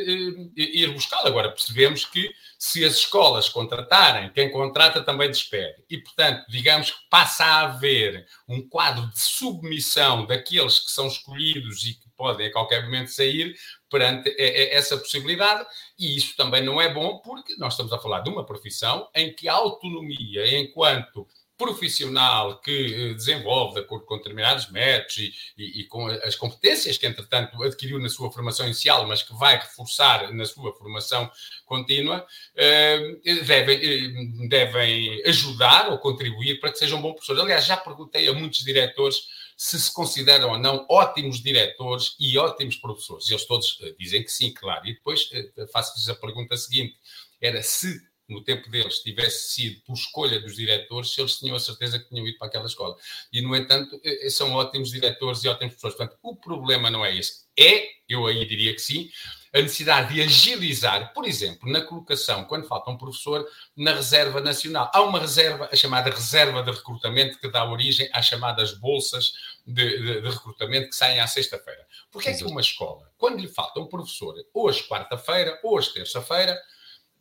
[0.56, 1.28] ir buscá-la.
[1.28, 5.84] Agora, percebemos que se as escolas contratarem, quem contrata também despede.
[5.90, 11.84] E, portanto, digamos que passa a haver um quadro de submissão daqueles que são escolhidos
[11.84, 13.56] e que podem a qualquer momento sair
[13.96, 15.66] perante essa possibilidade,
[15.98, 19.34] e isso também não é bom porque nós estamos a falar de uma profissão em
[19.34, 21.26] que a autonomia, enquanto
[21.58, 26.98] profissional que eh, desenvolve de acordo com determinados métodos e, e, e, com as competências
[26.98, 31.32] que, entretanto, adquiriu na sua formação inicial, mas que vai reforçar na sua formação
[31.66, 32.28] contínua,
[32.58, 37.42] eh, devem, eh, devem ajudar ou contribuir para que sejam bons professores.
[37.42, 42.76] Aliás, já perguntei a muitos diretores se se consideram ou não ótimos diretores e ótimos
[42.76, 43.30] professores.
[43.30, 44.86] Eles todos dizem que sim, claro.
[44.88, 45.30] E depois
[45.72, 46.98] faço-lhes a pergunta seguinte:
[47.42, 51.60] era se no tempo deles, tivesse sido por escolha dos diretores, se eles tinham a
[51.60, 52.96] certeza que tinham ido para aquela escola.
[53.32, 55.96] E, no entanto, eh, eh, são ótimos diretores e ótimas pessoas.
[55.96, 57.46] Portanto, o problema não é esse.
[57.58, 59.10] É, eu aí diria que sim,
[59.56, 64.92] a necessidade de agilizar, por exemplo, na colocação, quando falta um professor, na reserva nacional.
[64.94, 69.32] Há uma reserva, a chamada reserva de recrutamento, que dá origem às chamadas bolsas
[69.66, 71.88] de, de, de recrutamento que saem à sexta-feira.
[72.12, 76.62] Porque é que uma escola, quando lhe falta um professor, hoje quarta-feira, hoje terça-feira,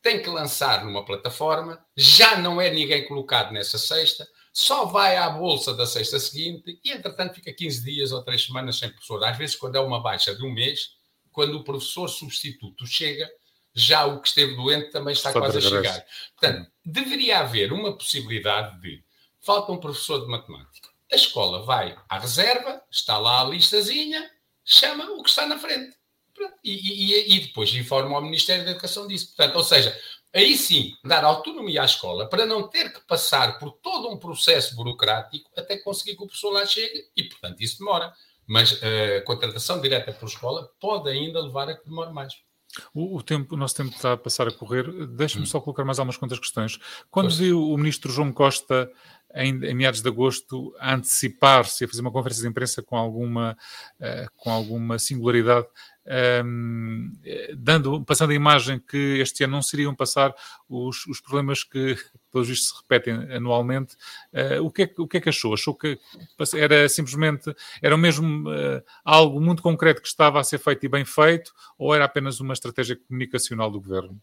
[0.02, 5.30] tem que lançar numa plataforma, já não é ninguém colocado nessa sexta, só vai à
[5.30, 9.22] bolsa da sexta seguinte e, entretanto, fica 15 dias ou 3 semanas sem professor.
[9.22, 10.94] Às vezes, quando é uma baixa de um mês,
[11.34, 13.28] quando o professor substituto chega,
[13.74, 16.06] já o que esteve doente também está Só quase a chegar.
[16.38, 19.02] Portanto, deveria haver uma possibilidade de
[19.40, 20.88] falta um professor de matemática.
[21.12, 24.30] A escola vai à reserva, está lá a listazinha,
[24.64, 25.96] chama o que está na frente.
[26.62, 29.28] E, e, e, depois informa ao Ministério da Educação disso.
[29.28, 30.00] Portanto, ou seja,
[30.32, 34.74] aí sim, dar autonomia à escola para não ter que passar por todo um processo
[34.74, 38.12] burocrático até conseguir que o professor lá chegue e, portanto, isso demora.
[38.46, 42.34] Mas a contratação direta por escola pode ainda levar a que demore mais.
[42.92, 45.06] O, o, tempo, o nosso tempo está a passar a correr.
[45.06, 45.46] Deixe-me hum.
[45.46, 46.78] só colocar mais algumas quantas questões.
[47.10, 47.38] Quando pois.
[47.38, 48.90] viu o ministro João Costa
[49.34, 53.56] em, em meados de agosto a antecipar-se, a fazer uma conferência de imprensa com alguma,
[54.00, 55.66] uh, com alguma singularidade,
[56.44, 57.12] um,
[57.56, 60.34] dando, passando a imagem que este ano não seriam passar
[60.68, 61.96] os, os problemas que,
[62.30, 63.96] pelos vistos, se repetem anualmente.
[64.32, 65.54] Uh, o, que é, o que é que achou?
[65.54, 65.98] Achou que
[66.56, 71.04] era simplesmente, era mesmo uh, algo muito concreto que estava a ser feito e bem
[71.04, 74.20] feito, ou era apenas uma estratégia comunicacional do governo?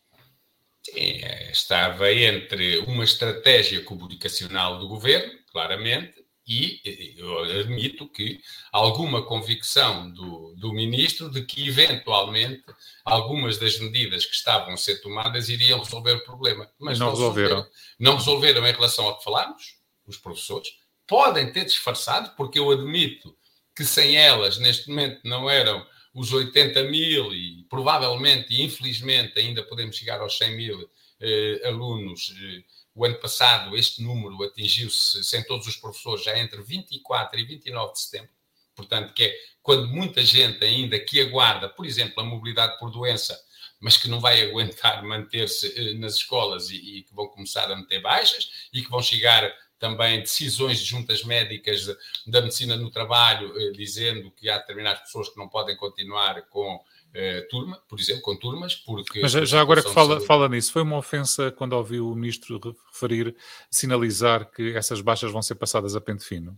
[0.83, 6.20] Sim, estava entre uma estratégia comunicacional do governo, claramente,
[6.51, 12.63] e eu admito que alguma convicção do, do ministro de que, eventualmente,
[13.05, 16.69] algumas das medidas que estavam a ser tomadas iriam resolver o problema.
[16.77, 17.47] Mas não, não resolveram.
[17.49, 17.71] resolveram.
[17.99, 20.69] Não resolveram em relação ao que falámos, os professores.
[21.07, 23.35] Podem ter disfarçado, porque eu admito
[23.75, 29.63] que sem elas, neste momento, não eram os 80 mil e provavelmente e infelizmente ainda
[29.63, 30.89] podemos chegar aos 100 mil
[31.21, 36.61] eh, alunos eh, o ano passado, este número atingiu-se, sem todos os professores, já entre
[36.61, 38.29] 24 e 29 de setembro.
[38.75, 43.39] Portanto, que é quando muita gente ainda que aguarda, por exemplo, a mobilidade por doença,
[43.79, 47.75] mas que não vai aguentar manter-se eh, nas escolas e, e, que vão começar a
[47.75, 51.87] meter baixas e que vão chegar também decisões de juntas médicas
[52.27, 56.79] da medicina no trabalho, eh, dizendo que há determinadas pessoas que não podem continuar com
[57.13, 59.19] eh, turma, por exemplo, com turmas, porque...
[59.21, 62.59] Mas já, agora que fala, fala nisso, foi uma ofensa quando ouviu o ministro
[62.91, 63.35] referir,
[63.69, 66.57] sinalizar que essas baixas vão ser passadas a pente fino?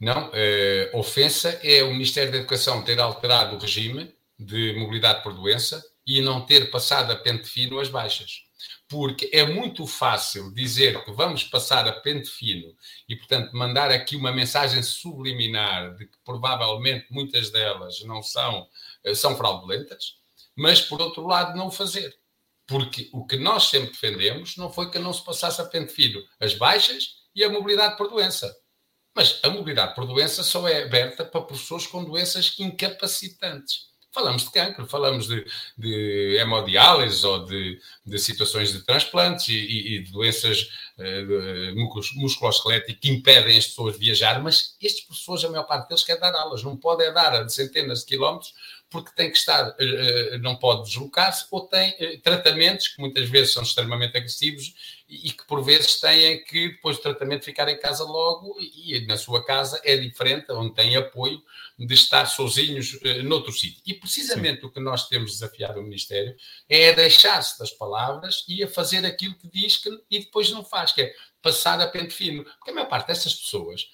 [0.00, 5.32] Não, eh, ofensa é o Ministério da Educação ter alterado o regime de mobilidade por
[5.32, 8.44] doença e não ter passado a pente fino as baixas.
[8.88, 12.72] Porque é muito fácil dizer que vamos passar a pente fino
[13.08, 18.68] e, portanto, mandar aqui uma mensagem subliminar de que provavelmente muitas delas não são
[19.14, 20.16] são fraudulentas,
[20.56, 22.16] mas por outro lado não fazer.
[22.66, 26.20] Porque o que nós sempre defendemos não foi que não se passasse a pente fino
[26.40, 28.54] as baixas e a mobilidade por doença.
[29.14, 33.86] Mas a mobilidade por doença só é aberta para pessoas com doenças incapacitantes.
[34.16, 40.02] Falamos de cancro, falamos de, de hemodiálise ou de, de situações de transplantes e, e,
[40.04, 41.74] de doenças uh,
[42.14, 46.18] musculoesqueléticas que impedem as pessoas de viajar, mas estas pessoas, a maior parte deles, quer
[46.18, 48.54] dar aulas, não podem dar a centenas de quilómetros
[48.88, 53.64] porque tem que estar, uh, não pode deslocar-se ou tem tratamentos que muitas vezes são
[53.64, 58.56] extremamente agressivos e, que por vezes têm que, depois do tratamento, ficar em casa logo
[58.60, 61.42] e na sua casa é diferente, onde tem apoio
[61.78, 63.82] de estar sozinhos uh, noutro sítio.
[63.86, 64.66] E precisamente Sim.
[64.66, 66.34] o que nós temos desafiado o Ministério
[66.68, 70.92] é deixar-se das palavras e a fazer aquilo que diz que, e depois não faz,
[70.92, 72.44] que é passar a pente fino.
[72.44, 73.86] Porque a maior parte dessas pessoas,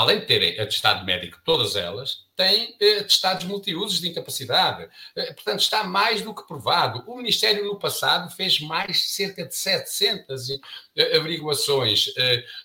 [0.00, 4.88] além de terem atestado médico, todas elas, têm eh, atestados multiusos de incapacidade.
[5.14, 7.04] Eh, portanto, está mais do que provado.
[7.06, 10.48] O Ministério, no passado, fez mais cerca de 700
[10.96, 12.06] eh, averiguações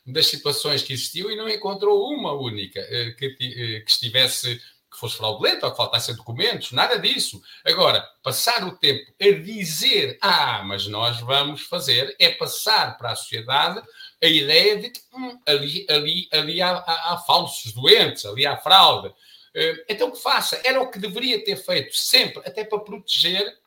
[0.06, 2.82] das situações que existiam e não encontrou uma única
[3.18, 7.42] que, estivesse que fosse fraudulento ou que faltassem documentos, nada disso.
[7.66, 13.16] Agora, passar o tempo a dizer, ah, mas nós vamos fazer, é passar para a
[13.16, 13.86] sociedade
[14.22, 18.58] a ideia de que hum, ali, ali, ali há, há, há, falsos doentes, ali há
[18.58, 19.14] fraude.
[19.54, 20.62] Eh, então, que faça?
[20.64, 23.58] Era o que deveria ter feito sempre, até para proteger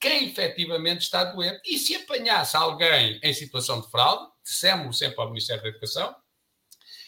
[0.00, 1.60] quem efetivamente está doente.
[1.64, 6.14] E se apanhasse alguém em situação de fraude, dissemos sempre ao Ministério da Educação,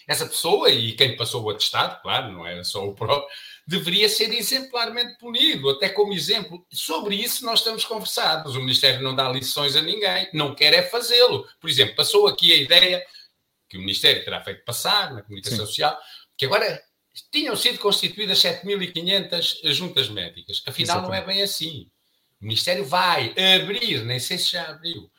[0.06, 3.28] essa pessoa e quem passou o atestado, claro, não era só o próprio,
[3.66, 6.64] deveria ser exemplarmente punido, até como exemplo.
[6.70, 8.54] Sobre isso nós estamos conversados.
[8.54, 11.46] O Ministério não dá lições a ninguém, não quer é fazê-lo.
[11.60, 13.04] Por exemplo, passou aqui a ideia
[13.68, 15.66] que o Ministério terá feito passar na comunicação Sim.
[15.66, 15.98] social,
[16.38, 16.80] que agora
[17.32, 20.62] tinham sido constituídas 7.500 juntas médicas.
[20.66, 21.08] Afinal, Exatamente.
[21.08, 21.90] não é bem assim.
[22.40, 25.10] O Ministério vai abrir, nem sei se já abriu,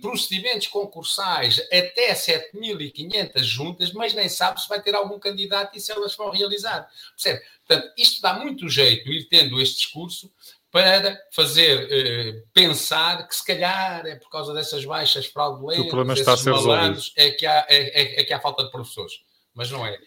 [0.00, 5.92] procedimentos concursais até 7.500 juntas, mas nem sabe se vai ter algum candidato e se
[5.92, 6.88] elas vão realizar.
[7.10, 7.44] Percebe?
[7.66, 10.32] Portanto, isto dá muito jeito ir tendo este discurso
[10.70, 16.14] para fazer uh, pensar que se calhar é por causa dessas baixas fraudulentas, o problema
[16.14, 17.00] está a ser resolvido.
[17.16, 19.14] É que, há, é, é, é que há falta de professores.
[19.54, 19.98] Mas não é.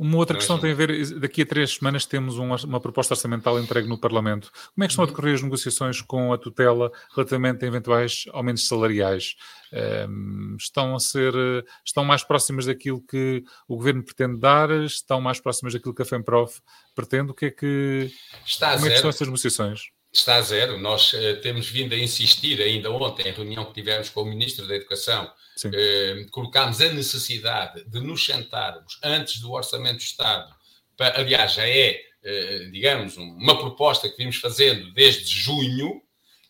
[0.00, 3.60] Uma outra questão tem a ver, daqui a três semanas temos uma, uma, proposta orçamental
[3.60, 4.50] entregue no Parlamento.
[4.74, 5.12] Como é que estão a uhum.
[5.12, 9.36] decorrer as negociações com a tutela relativamente a eventuais aumentos salariais?
[10.08, 11.34] Um, estão a ser,
[11.84, 14.70] estão mais próximas daquilo que o Governo pretende dar?
[14.70, 16.62] Estão mais próximas daquilo que a FEMPROF
[16.94, 17.32] pretende?
[17.32, 18.10] O que é que,
[18.46, 19.90] Está como é que estão essas negociações?
[20.12, 20.78] Está a zero.
[20.78, 24.66] Nós uh, temos vindo a insistir, ainda ontem, em reunião que tivemos com o Ministro
[24.66, 25.30] da Educação,
[25.72, 30.52] eh, colocámos a necessidade de nos sentarmos antes do Orçamento do Estado,
[30.96, 36.02] para, aliás, já é, eh, digamos, uma proposta que vimos fazendo desde junho,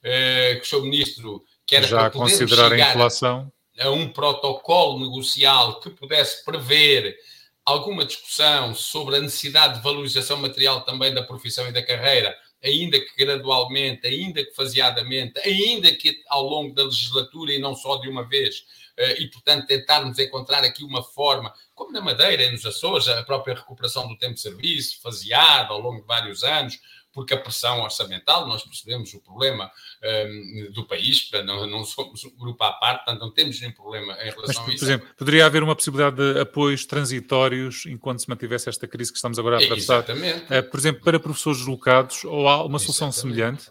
[0.03, 0.83] que o Sr.
[0.83, 7.16] Ministro quer já considerar a inflação a um protocolo negocial que pudesse prever
[7.64, 13.01] alguma discussão sobre a necessidade de valorização material também da profissão e da carreira, ainda
[13.01, 18.09] que gradualmente, ainda que faseadamente, ainda que ao longo da legislatura e não só de
[18.09, 18.64] uma vez,
[18.96, 23.23] eh, e, portanto, tentarmos encontrar aqui uma forma, como na Madeira e nos Açores, a
[23.23, 26.79] própria recuperação do tempo de serviço, faseada ao longo de vários anos,
[27.12, 29.70] porque a pressão orçamental, nós percebemos o problema
[30.03, 34.12] um, do país, não, não somos um grupo à parte, portanto não temos nenhum problema
[34.14, 34.79] em relação Mas, a isso.
[34.79, 39.18] Por exemplo, poderia haver uma possibilidade de apoios transitórios enquanto se mantivesse esta crise que
[39.18, 39.99] estamos agora a atravessar?
[39.99, 40.44] Exatamente.
[40.53, 43.37] Uh, por exemplo, para professores deslocados, ou há uma solução Exatamente.
[43.37, 43.70] semelhante?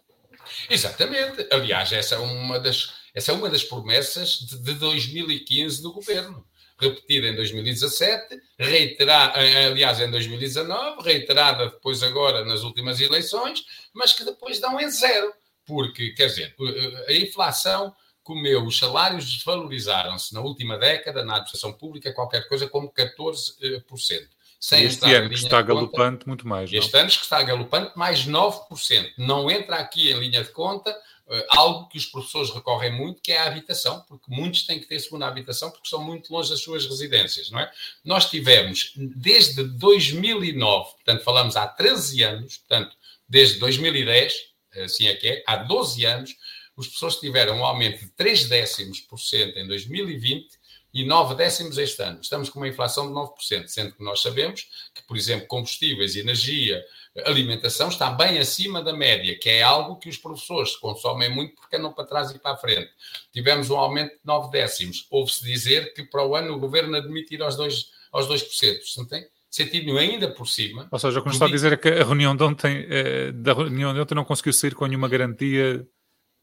[0.70, 1.48] Exatamente.
[1.52, 6.46] Aliás, essa é uma das essa é uma das promessas de, de 2015 do governo,
[6.80, 14.14] repetida em 2017, reiterada, eh, aliás, em 2019, reiterada depois agora nas últimas eleições, mas
[14.14, 15.34] que depois dão em zero,
[15.66, 21.74] porque, quer dizer, eh, a inflação comeu, os salários desvalorizaram-se na última década na administração
[21.74, 24.28] pública qualquer coisa como 14%.
[24.60, 26.72] Sem este ano que está galopante, muito mais.
[26.72, 29.14] Este ano que está galopante, mais 9%.
[29.18, 30.94] Não entra aqui em linha de conta
[31.50, 35.00] algo que os professores recorrem muito, que é a habitação, porque muitos têm que ter
[35.00, 37.72] segunda habitação porque estão muito longe das suas residências, não é?
[38.04, 42.96] Nós tivemos, desde 2009, portanto falamos há 13 anos, portanto,
[43.28, 44.34] desde 2010,
[44.84, 46.36] assim é que é, há 12 anos,
[46.76, 50.48] os professores tiveram um aumento de 3 décimos por cento em 2020
[50.94, 52.20] e 9 décimos este ano.
[52.22, 56.84] Estamos com uma inflação de 9%, sendo que nós sabemos que, por exemplo, combustíveis, energia,
[57.26, 61.76] alimentação está bem acima da média, que é algo que os professores consomem muito porque
[61.76, 62.90] andam para trás e para a frente.
[63.32, 65.08] Tivemos um aumento de 9 décimos.
[65.10, 67.86] Ouve-se dizer que para o ano o governo admite ir aos 2%.
[68.12, 68.80] Aos 2%.
[68.98, 70.88] Não tem sentido ainda por cima.
[70.92, 73.32] Ou seja, o que nos está a dizer é que a reunião de ontem, eh,
[73.32, 75.86] da reunião de ontem não conseguiu sair com nenhuma garantia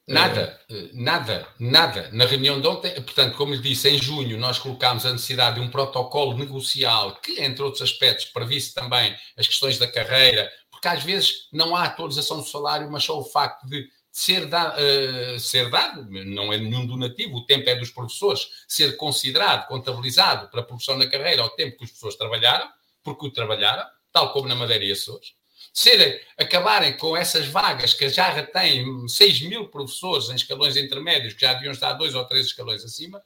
[0.09, 2.09] Nada, eh, nada, nada.
[2.13, 5.61] Na reunião de ontem, portanto, como lhe disse, em junho nós colocámos a necessidade de
[5.61, 11.03] um protocolo negocial que, entre outros aspectos, previsse também as questões da carreira, porque às
[11.03, 15.69] vezes não há atualização do salário, mas só o facto de ser, da, uh, ser
[15.71, 20.65] dado, não é nenhum donativo, o tempo é dos professores, ser considerado, contabilizado para a
[20.65, 22.69] progressão na carreira ao tempo que os professores trabalharam,
[23.03, 25.35] porque o trabalharam, tal como na Madeira e Açores
[25.77, 31.43] serem, acabarem com essas vagas que já retêm 6 mil professores em escalões intermédios, que
[31.43, 33.22] já deviam estar dois ou três escalões acima,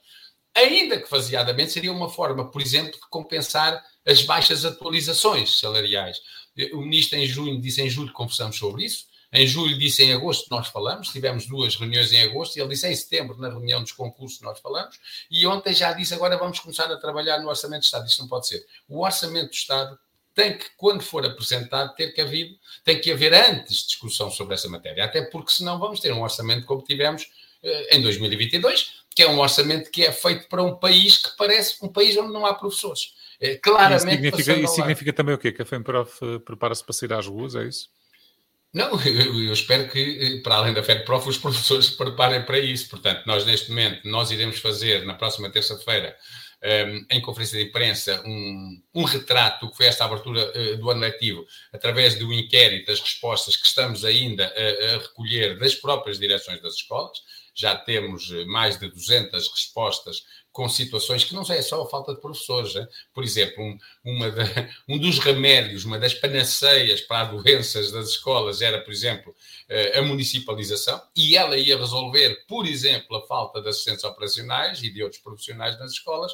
[0.52, 6.18] ainda que faseadamente seria uma forma, por exemplo, de compensar as baixas atualizações salariais.
[6.72, 10.48] O ministro em junho disse em julho conversamos sobre isso, em julho disse em agosto
[10.50, 13.92] nós falamos, tivemos duas reuniões em agosto, e ele disse em setembro, na reunião dos
[13.92, 14.98] concursos, nós falamos,
[15.30, 18.08] e ontem já disse agora vamos começar a trabalhar no Orçamento do Estado.
[18.08, 18.66] Isto não pode ser.
[18.88, 19.96] O Orçamento do Estado
[20.34, 22.50] tem que, quando for apresentado, ter que haver,
[22.84, 26.66] tem que haver antes discussão sobre essa matéria, até porque senão vamos ter um orçamento
[26.66, 27.26] como tivemos
[27.62, 31.76] eh, em 2022, que é um orçamento que é feito para um país que parece
[31.84, 33.14] um país onde não há professores.
[33.40, 34.26] Eh, claramente.
[34.26, 35.52] Isso significa, isso significa também o quê?
[35.52, 37.88] Que a FEMPROF eh, prepara-se para sair às ruas, é isso?
[38.72, 42.88] Não, eu, eu, espero que, para além da FEDPROF, os professores se preparem para isso.
[42.88, 46.16] Portanto, nós neste momento, nós iremos fazer, na próxima terça-feira,
[46.62, 51.46] em conferência de imprensa um, um retrato que foi esta abertura uh, do ano letivo,
[51.72, 56.74] através do inquérito, das respostas que estamos ainda a, a recolher das próprias direções das
[56.74, 57.18] escolas.
[57.54, 62.14] Já temos eh, mais de 200 respostas com situações que não é só a falta
[62.14, 62.74] de professores.
[62.74, 62.86] Hein?
[63.14, 64.26] Por exemplo, um, uma
[64.88, 69.34] um dos remédios, uma das panaceias para as doenças das escolas era, por exemplo,
[69.68, 74.92] eh, a municipalização, e ela ia resolver, por exemplo, a falta de assistentes operacionais e
[74.92, 76.32] de outros profissionais nas escolas.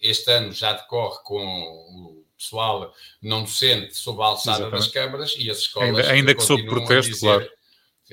[0.00, 4.84] Este ano já decorre com o pessoal não docente sob a alçada Exatamente.
[4.84, 5.88] das câmaras e as escolas.
[5.88, 7.57] Ainda, ainda que sob protesto, dizer, claro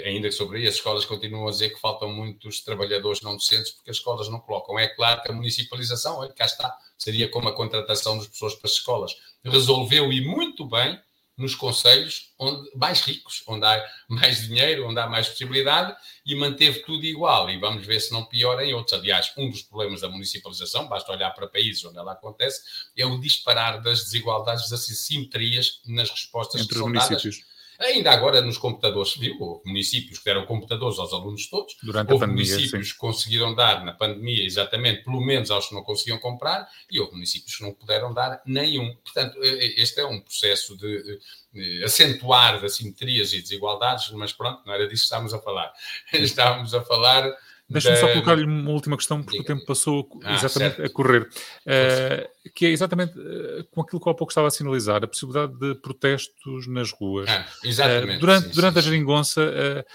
[0.03, 3.91] ainda sobre aí, as escolas continuam a dizer que faltam muitos trabalhadores não docentes porque
[3.91, 4.77] as escolas não colocam.
[4.77, 8.67] É claro que a municipalização, olha, cá está, seria como a contratação das pessoas para
[8.67, 9.15] as escolas.
[9.43, 10.99] Resolveu e muito bem
[11.37, 16.79] nos conselhos onde, mais ricos, onde há mais dinheiro, onde há mais possibilidade e manteve
[16.79, 17.49] tudo igual.
[17.49, 18.97] E vamos ver se não piora em outros.
[18.97, 22.61] Aliás, um dos problemas da municipalização, basta olhar para países onde ela acontece,
[22.97, 27.39] é o disparar das desigualdades, das assimetrias nas respostas Entre que são municípios.
[27.39, 29.36] dadas Ainda agora nos computadores, viu?
[29.39, 31.76] Houve municípios que deram computadores aos alunos todos.
[31.84, 32.93] Durante houve pandemia, municípios sim.
[32.93, 37.13] que conseguiram dar na pandemia, exatamente, pelo menos aos que não conseguiam comprar, e houve
[37.13, 38.95] municípios que não puderam dar nenhum.
[38.95, 41.19] Portanto, eh, eh, este é um processo de,
[41.53, 45.73] de acentuar de assimetrias e desigualdades, mas pronto, não era disso que estávamos a falar.
[46.13, 47.36] Estávamos a falar
[47.68, 49.43] Deixa-me só colocar-lhe uma última questão, porque Diga.
[49.43, 50.88] o tempo passou ah, exatamente certo.
[50.88, 55.03] a correr, uh, que é exatamente uh, com aquilo que há pouco estava a sinalizar,
[55.03, 57.28] a possibilidade de protestos nas ruas.
[57.28, 58.18] Ah, exatamente.
[58.18, 59.86] Uh, durante sim, durante sim, a geringonça,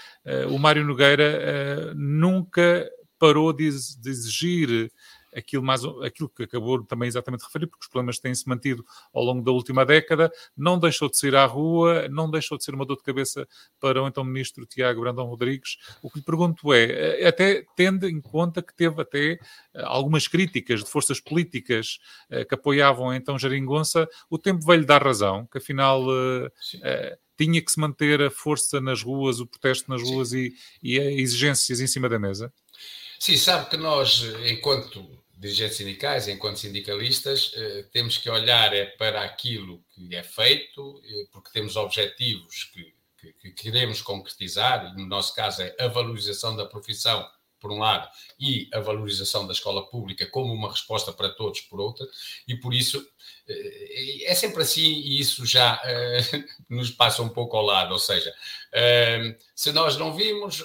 [0.49, 2.85] o Mário Nogueira nunca
[3.17, 4.91] parou de, de exigir
[5.35, 9.23] aquilo, mais, aquilo que acabou também exatamente de referir, porque os problemas têm-se mantido ao
[9.23, 12.85] longo da última década, não deixou de sair à rua, não deixou de ser uma
[12.85, 13.47] dor de cabeça
[13.79, 15.77] para o então ministro Tiago Brandão Rodrigues.
[16.01, 19.39] O que lhe pergunto é, eh, até tendo em conta que teve até eh,
[19.83, 25.47] algumas críticas de forças políticas eh, que apoiavam então Jeringonça, o tempo veio-lhe dar razão,
[25.47, 26.01] que afinal...
[27.37, 30.53] tinha que se manter a força nas ruas, o protesto nas ruas e,
[30.83, 32.53] e exigências em cima da mesa?
[33.19, 39.23] Sim, sabe que nós, enquanto dirigentes sindicais, enquanto sindicalistas, eh, temos que olhar é para
[39.23, 45.07] aquilo que é feito, eh, porque temos objetivos que, que, que queremos concretizar, e no
[45.07, 47.27] nosso caso é a valorização da profissão
[47.61, 48.09] por um lado,
[48.39, 52.05] e a valorização da escola pública como uma resposta para todos, por outra,
[52.47, 53.07] e por isso
[53.47, 57.99] eh, é sempre assim e isso já uh, nos passa um pouco ao lado, ou
[57.99, 60.63] seja, uh, se nós não vimos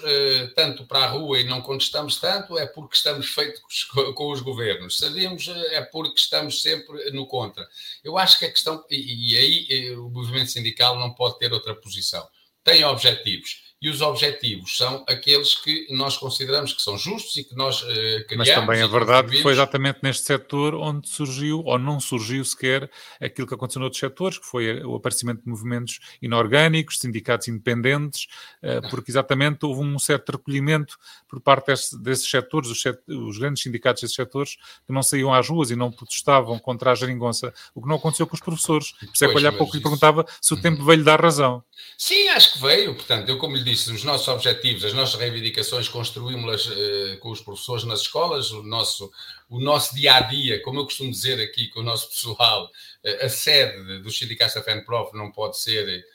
[0.55, 3.83] tanto para a rua e não contestamos tanto, é porque estamos feitos
[4.15, 7.67] com os governos, se vimos é porque estamos sempre no contra.
[8.03, 11.75] Eu acho que a questão, e, e aí o movimento sindical não pode ter outra
[11.75, 12.27] posição,
[12.63, 17.55] tem objetivos, e os objetivos são aqueles que nós consideramos que são justos e que
[17.55, 17.85] nós uh,
[18.27, 18.47] criamos.
[18.47, 22.89] Mas também é verdade que foi exatamente neste setor onde surgiu, ou não surgiu sequer,
[23.21, 28.27] aquilo que aconteceu noutros setores, que foi o aparecimento de movimentos inorgânicos, sindicatos independentes,
[28.63, 30.97] uh, porque exatamente houve um certo recolhimento
[31.27, 34.55] por parte desses, desses setores, os, set, os, grandes sindicatos desses setores,
[34.87, 38.25] que não saíam às ruas e não protestavam contra a geringonça, o que não aconteceu
[38.25, 38.93] com os professores.
[38.93, 41.63] Por isso é que olhar pouco lhe perguntava se o tempo veio lhe dar razão.
[41.97, 42.95] Sim, acho que veio.
[42.95, 47.41] Portanto, eu como lhe disse, os nossos objetivos, as nossas reivindicações, construímos-las uh, com os
[47.41, 49.11] professores nas escolas, o nosso,
[49.49, 53.25] o nosso dia a dia, como eu costumo dizer aqui com o nosso pessoal, uh,
[53.25, 56.05] a sede dos sindicatos da FENPROF não pode ser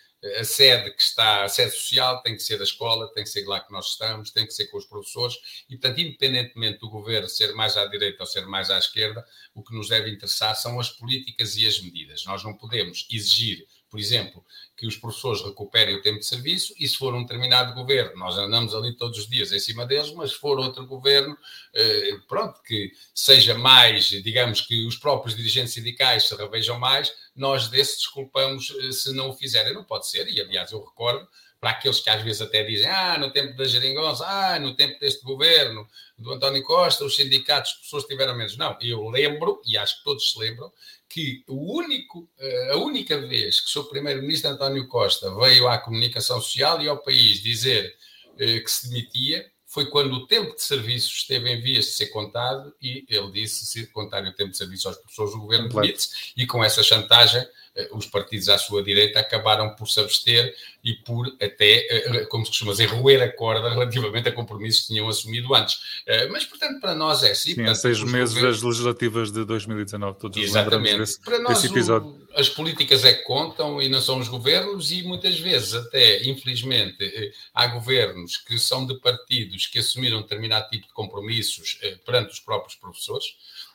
[0.41, 3.45] a sede que está, a sede social tem que ser a escola, tem que ser
[3.45, 5.37] lá que nós estamos, tem que ser com os professores
[5.69, 9.65] e, portanto, independentemente do governo ser mais à direita ou ser mais à esquerda, o
[9.65, 12.25] que nos deve interessar são as políticas e as medidas.
[12.25, 14.43] Nós não podemos exigir, por exemplo,
[14.75, 18.39] que os professores recuperem o tempo de serviço e se for um determinado governo, nós
[18.39, 21.37] andamos ali todos os dias em cima deles, mas se for outro governo,
[21.75, 27.69] eh, pronto, que seja mais, digamos que os próprios dirigentes sindicais se revejam mais, nós
[27.69, 29.75] desse desculpamos eh, se não o fizerem.
[29.75, 31.29] Não pode ser, e aliás eu recordo
[31.63, 34.99] para aqueles que às vezes até dizem, ah, no tempo da Geringonça, ah, no tempo
[34.99, 35.87] deste governo,
[36.19, 38.57] do António Costa, os sindicatos, as pessoas tiveram menos.
[38.57, 40.73] Não, eu lembro, e acho que todos se lembram,
[41.09, 46.41] que o único, eh, a única vez que o primeiro-ministro António Costa veio à comunicação
[46.41, 47.95] social e ao país dizer
[48.41, 52.07] eh, que se demitia, foi quando o tempo de serviço esteve em vias de ser
[52.07, 56.33] contado e ele disse se contarem o tempo de serviço às pessoas, o governo demite-se
[56.37, 57.47] e com essa chantagem
[57.93, 60.55] os partidos à sua direita acabaram por se abster
[60.85, 64.87] e por até, eh, como se costuma dizer, roer a corda relativamente a compromissos que
[64.89, 65.79] tinham assumido antes.
[66.07, 67.51] Eh, mas, portanto, para nós é assim.
[67.51, 68.57] Sim, portanto, seis meses governos...
[68.57, 70.99] das legislativas de 2019, todos Exatamente.
[70.99, 71.65] Desse, para nós.
[71.65, 76.23] O, as políticas é que contam e não são os governos, e muitas vezes, até,
[76.29, 82.41] infelizmente, há governos que são de partidos que assumiram determinado tipo de compromissos perante os
[82.41, 83.27] próprios professores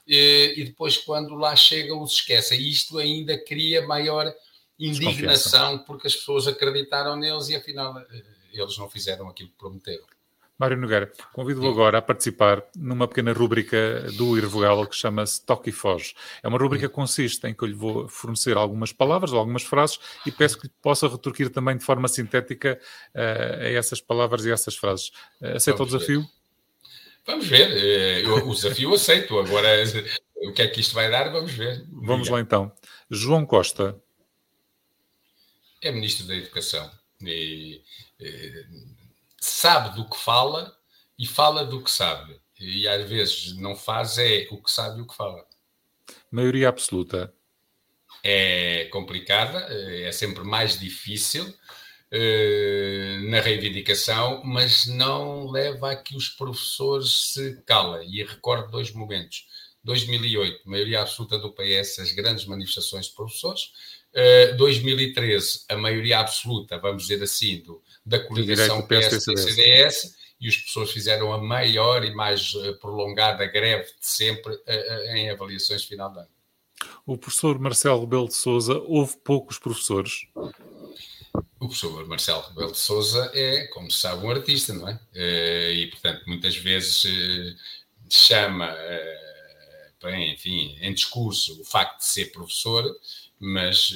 [0.08, 2.60] e depois, quando lá chegam, os esquecem.
[2.60, 4.34] E isto ainda cria maior
[4.80, 10.06] indignação porque as pessoas acreditaram neles e afinal eh, eles não fizeram aquilo que prometeram.
[10.60, 15.72] Mário Nogueira, convido-o agora a participar numa pequena rúbrica do Irrevogável que chama-se Toque e
[15.72, 16.16] Foge.
[16.42, 19.62] É uma rúbrica que consiste em que eu lhe vou fornecer algumas palavras ou algumas
[19.62, 22.80] frases e peço que possa retorquir também de forma sintética
[23.14, 25.10] uh, a essas palavras e a essas frases.
[25.40, 26.22] Uh, aceita Vamos o desafio?
[26.22, 26.37] Ver.
[27.28, 27.70] Vamos ver.
[27.72, 29.38] Eh, eu, o desafio aceito.
[29.38, 29.68] Agora,
[30.38, 31.30] o que é que isto vai dar?
[31.30, 31.86] Vamos ver.
[31.92, 32.72] Vamos lá então.
[33.12, 34.02] João Costa.
[35.82, 36.90] É Ministro da Educação.
[37.22, 37.84] E,
[38.20, 38.66] e, eh,
[39.40, 40.76] sabe do que fala
[41.20, 42.40] e fala do que sabe.
[42.60, 45.46] E às vezes não faz é o que sabe e o que fala.
[46.32, 47.34] Maioria absoluta.
[48.24, 51.54] É complicada, eh, é sempre mais difícil eh,
[53.30, 58.10] na reivindicação, mas não leva a que os professores se calem.
[58.10, 59.46] E recordo dois momentos.
[59.84, 63.72] 2008, maioria absoluta do PS, as grandes manifestações de professores.
[64.58, 70.92] 2013, eh, a maioria absoluta, vamos dizer assim, do, da coligação PS-CDS, e os professores
[70.92, 74.58] fizeram a maior e mais eh, prolongada greve de sempre
[75.14, 76.30] em avaliações final de ano.
[77.06, 80.28] O professor Marcelo Rebelo de Souza, houve poucos professores?
[81.60, 85.00] O professor Marcelo Rebelo de Souza é, como se sabe, um artista, não é?
[85.14, 87.56] Eh, e, portanto, muitas vezes eh,
[88.10, 92.84] chama, eh, enfim, em discurso o facto de ser professor,
[93.40, 93.94] mas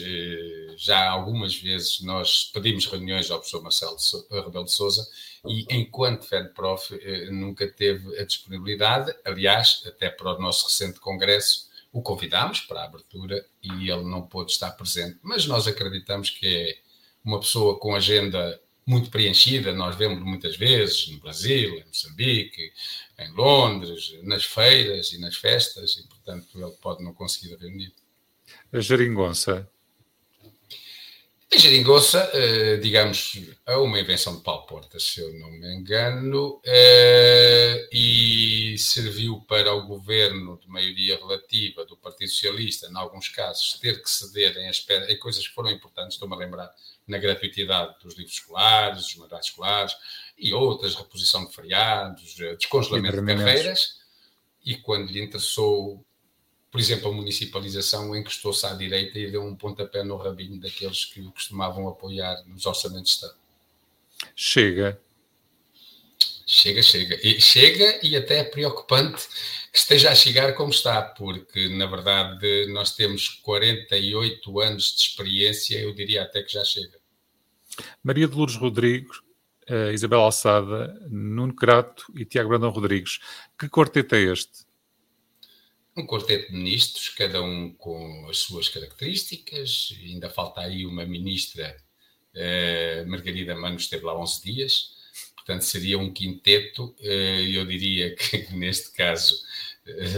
[0.77, 3.97] já algumas vezes nós pedimos reuniões ao professor Marcelo
[4.29, 5.07] Rebelo de Souza
[5.45, 6.91] e, enquanto FEDPROF,
[7.31, 9.15] nunca teve a disponibilidade.
[9.25, 14.21] Aliás, até para o nosso recente congresso, o convidámos para a abertura e ele não
[14.21, 15.17] pôde estar presente.
[15.23, 16.77] Mas nós acreditamos que é
[17.23, 22.73] uma pessoa com agenda muito preenchida, nós vemos muitas vezes no Brasil, em Moçambique,
[23.19, 27.93] em Londres, nas feiras e nas festas, e portanto ele pode não conseguir reunir.
[28.73, 29.69] A geringonça.
[31.53, 36.61] A geringonça, eh, digamos, é uma invenção de Paulo Portas, se eu não me engano,
[36.65, 43.77] eh, e serviu para o governo de maioria relativa do Partido Socialista, em alguns casos,
[43.81, 46.73] ter que ceder em coisas que foram importantes, estou-me a lembrar
[47.11, 49.93] na gratuitidade dos livros escolares, dos materiais escolares
[50.37, 53.99] e outras, reposição de feriados, eh, descongelamento de carreiras.
[54.65, 56.03] E quando lhe interessou,
[56.71, 61.19] por exemplo, a municipalização, encostou-se à direita e deu um pontapé no rabinho daqueles que
[61.19, 63.35] o costumavam apoiar nos orçamentos de Estado.
[64.35, 65.01] Chega.
[66.47, 67.19] Chega, chega.
[67.23, 69.27] E, chega e até é preocupante
[69.71, 75.79] que esteja a chegar como está, porque na verdade nós temos 48 anos de experiência,
[75.79, 77.00] eu diria até que já chega.
[78.03, 79.17] Maria de Lourdes Rodrigues,
[79.69, 83.19] uh, Isabel Alçada, Nuno Crato e Tiago Brandão Rodrigues.
[83.57, 84.65] Que quarteto é este?
[85.95, 89.93] Um quarteto de ministros, cada um com as suas características.
[90.01, 91.75] Ainda falta aí uma ministra,
[92.35, 95.01] uh, Margarida Mano, esteve lá 11 dias.
[95.35, 96.95] Portanto, seria um quinteto.
[96.99, 99.35] Uh, eu diria que, neste caso,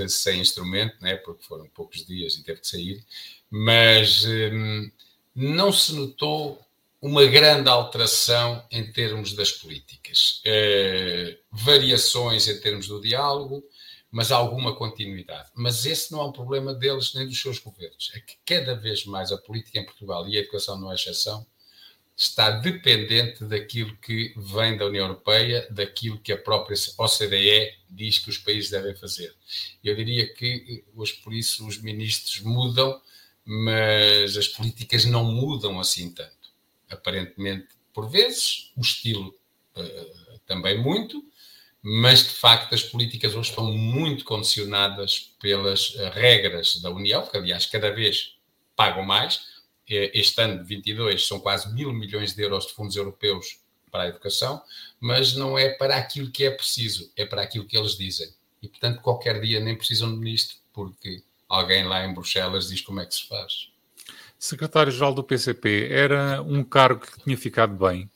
[0.10, 3.04] sem instrumento, né, porque foram poucos dias e teve que sair.
[3.50, 4.92] Mas um,
[5.36, 6.64] não se notou
[7.04, 10.40] uma grande alteração em termos das políticas.
[10.46, 13.62] Eh, variações em termos do diálogo,
[14.10, 15.50] mas alguma continuidade.
[15.54, 18.10] Mas esse não é um problema deles nem dos seus governos.
[18.16, 21.46] É que cada vez mais a política em Portugal, e a educação não é exceção,
[22.16, 28.30] está dependente daquilo que vem da União Europeia, daquilo que a própria OCDE diz que
[28.30, 29.36] os países devem fazer.
[29.84, 32.98] Eu diria que hoje por isso os ministros mudam,
[33.44, 36.43] mas as políticas não mudam assim tanto.
[36.94, 39.36] Aparentemente, por vezes, o estilo
[39.76, 41.24] uh, também muito,
[41.82, 47.38] mas de facto as políticas hoje estão muito condicionadas pelas uh, regras da União, que
[47.38, 48.36] aliás cada vez
[48.76, 49.54] pagam mais
[49.88, 53.60] este ano de 22 são quase mil milhões de euros de fundos europeus
[53.92, 54.62] para a educação,
[55.00, 58.34] mas não é para aquilo que é preciso, é para aquilo que eles dizem.
[58.62, 63.02] E, portanto, qualquer dia nem precisam de ministro, porque alguém lá em Bruxelas diz como
[63.02, 63.70] é que se faz.
[64.44, 68.10] Secretário-Geral do PCP era um cargo que tinha ficado bem?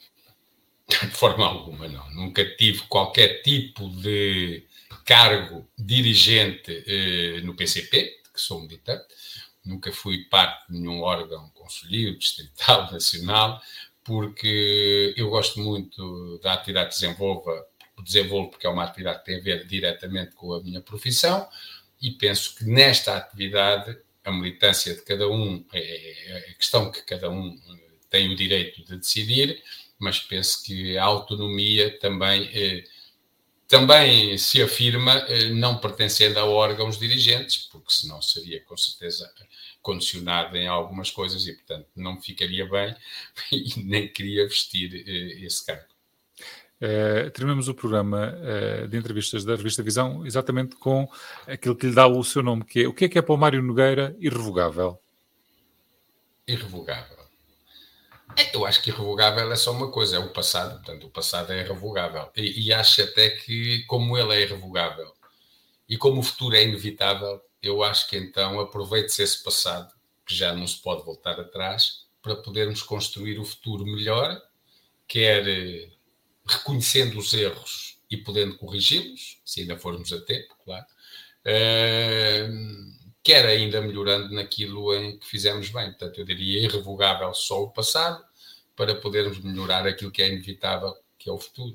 [0.90, 2.10] De forma alguma, não.
[2.12, 4.66] Nunca tive qualquer tipo de
[5.06, 9.06] cargo dirigente eh, no PCP, que sou militante
[9.68, 13.62] nunca fui parte de nenhum órgão conselheiro, distrital, nacional,
[14.04, 17.66] porque eu gosto muito da atividade que desenvolva,
[18.04, 21.48] desenvolvo porque é uma atividade que tem a ver diretamente com a minha profissão
[22.02, 23.98] e penso que nesta atividade
[24.28, 27.58] a militância de cada um é, é, é a questão que cada um
[28.10, 29.64] tem o direito de decidir,
[29.98, 32.84] mas penso que a autonomia também é,
[33.70, 39.30] também se afirma não pertencendo a órgãos dirigentes, porque senão seria com certeza
[39.82, 42.96] condicionado em algumas coisas e, portanto, não ficaria bem
[43.52, 44.94] e nem queria vestir
[45.44, 45.97] esse cargo.
[46.80, 51.10] Uh, terminamos o programa uh, de entrevistas da revista Visão exatamente com
[51.48, 53.34] aquilo que lhe dá o seu nome, que é o que é que é para
[53.34, 55.00] o Mário Nogueira irrevogável?
[56.48, 57.18] Irrevogável.
[58.54, 61.62] Eu acho que irrevogável é só uma coisa, é o passado, portanto, o passado é
[61.62, 62.30] irrevogável.
[62.36, 65.12] E, e acho até que, como ele é irrevogável
[65.90, 69.92] e como o futuro é inevitável, eu acho que então aproveite-se esse passado,
[70.26, 74.40] que já não se pode voltar atrás, para podermos construir o futuro melhor,
[75.08, 75.90] quer eh,
[76.48, 80.86] reconhecendo os erros e podendo corrigi-los, se ainda formos a tempo, claro,
[81.46, 85.88] uh, quer ainda melhorando naquilo em que fizemos bem.
[85.88, 88.24] Portanto, eu diria irrevogável só o passado,
[88.78, 91.74] para podermos melhorar aquilo que é inevitável, que é o futuro.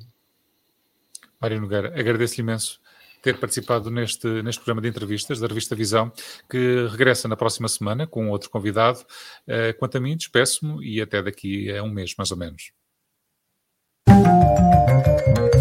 [1.40, 2.80] Mário Nogueira, agradeço-lhe imenso
[3.20, 6.12] ter participado neste, neste programa de entrevistas da revista Visão,
[6.48, 9.00] que regressa na próxima semana com outro convidado.
[9.46, 12.72] Uh, quanto a mim, despeço-me e até daqui a um mês, mais ou menos.
[14.06, 15.51] うん。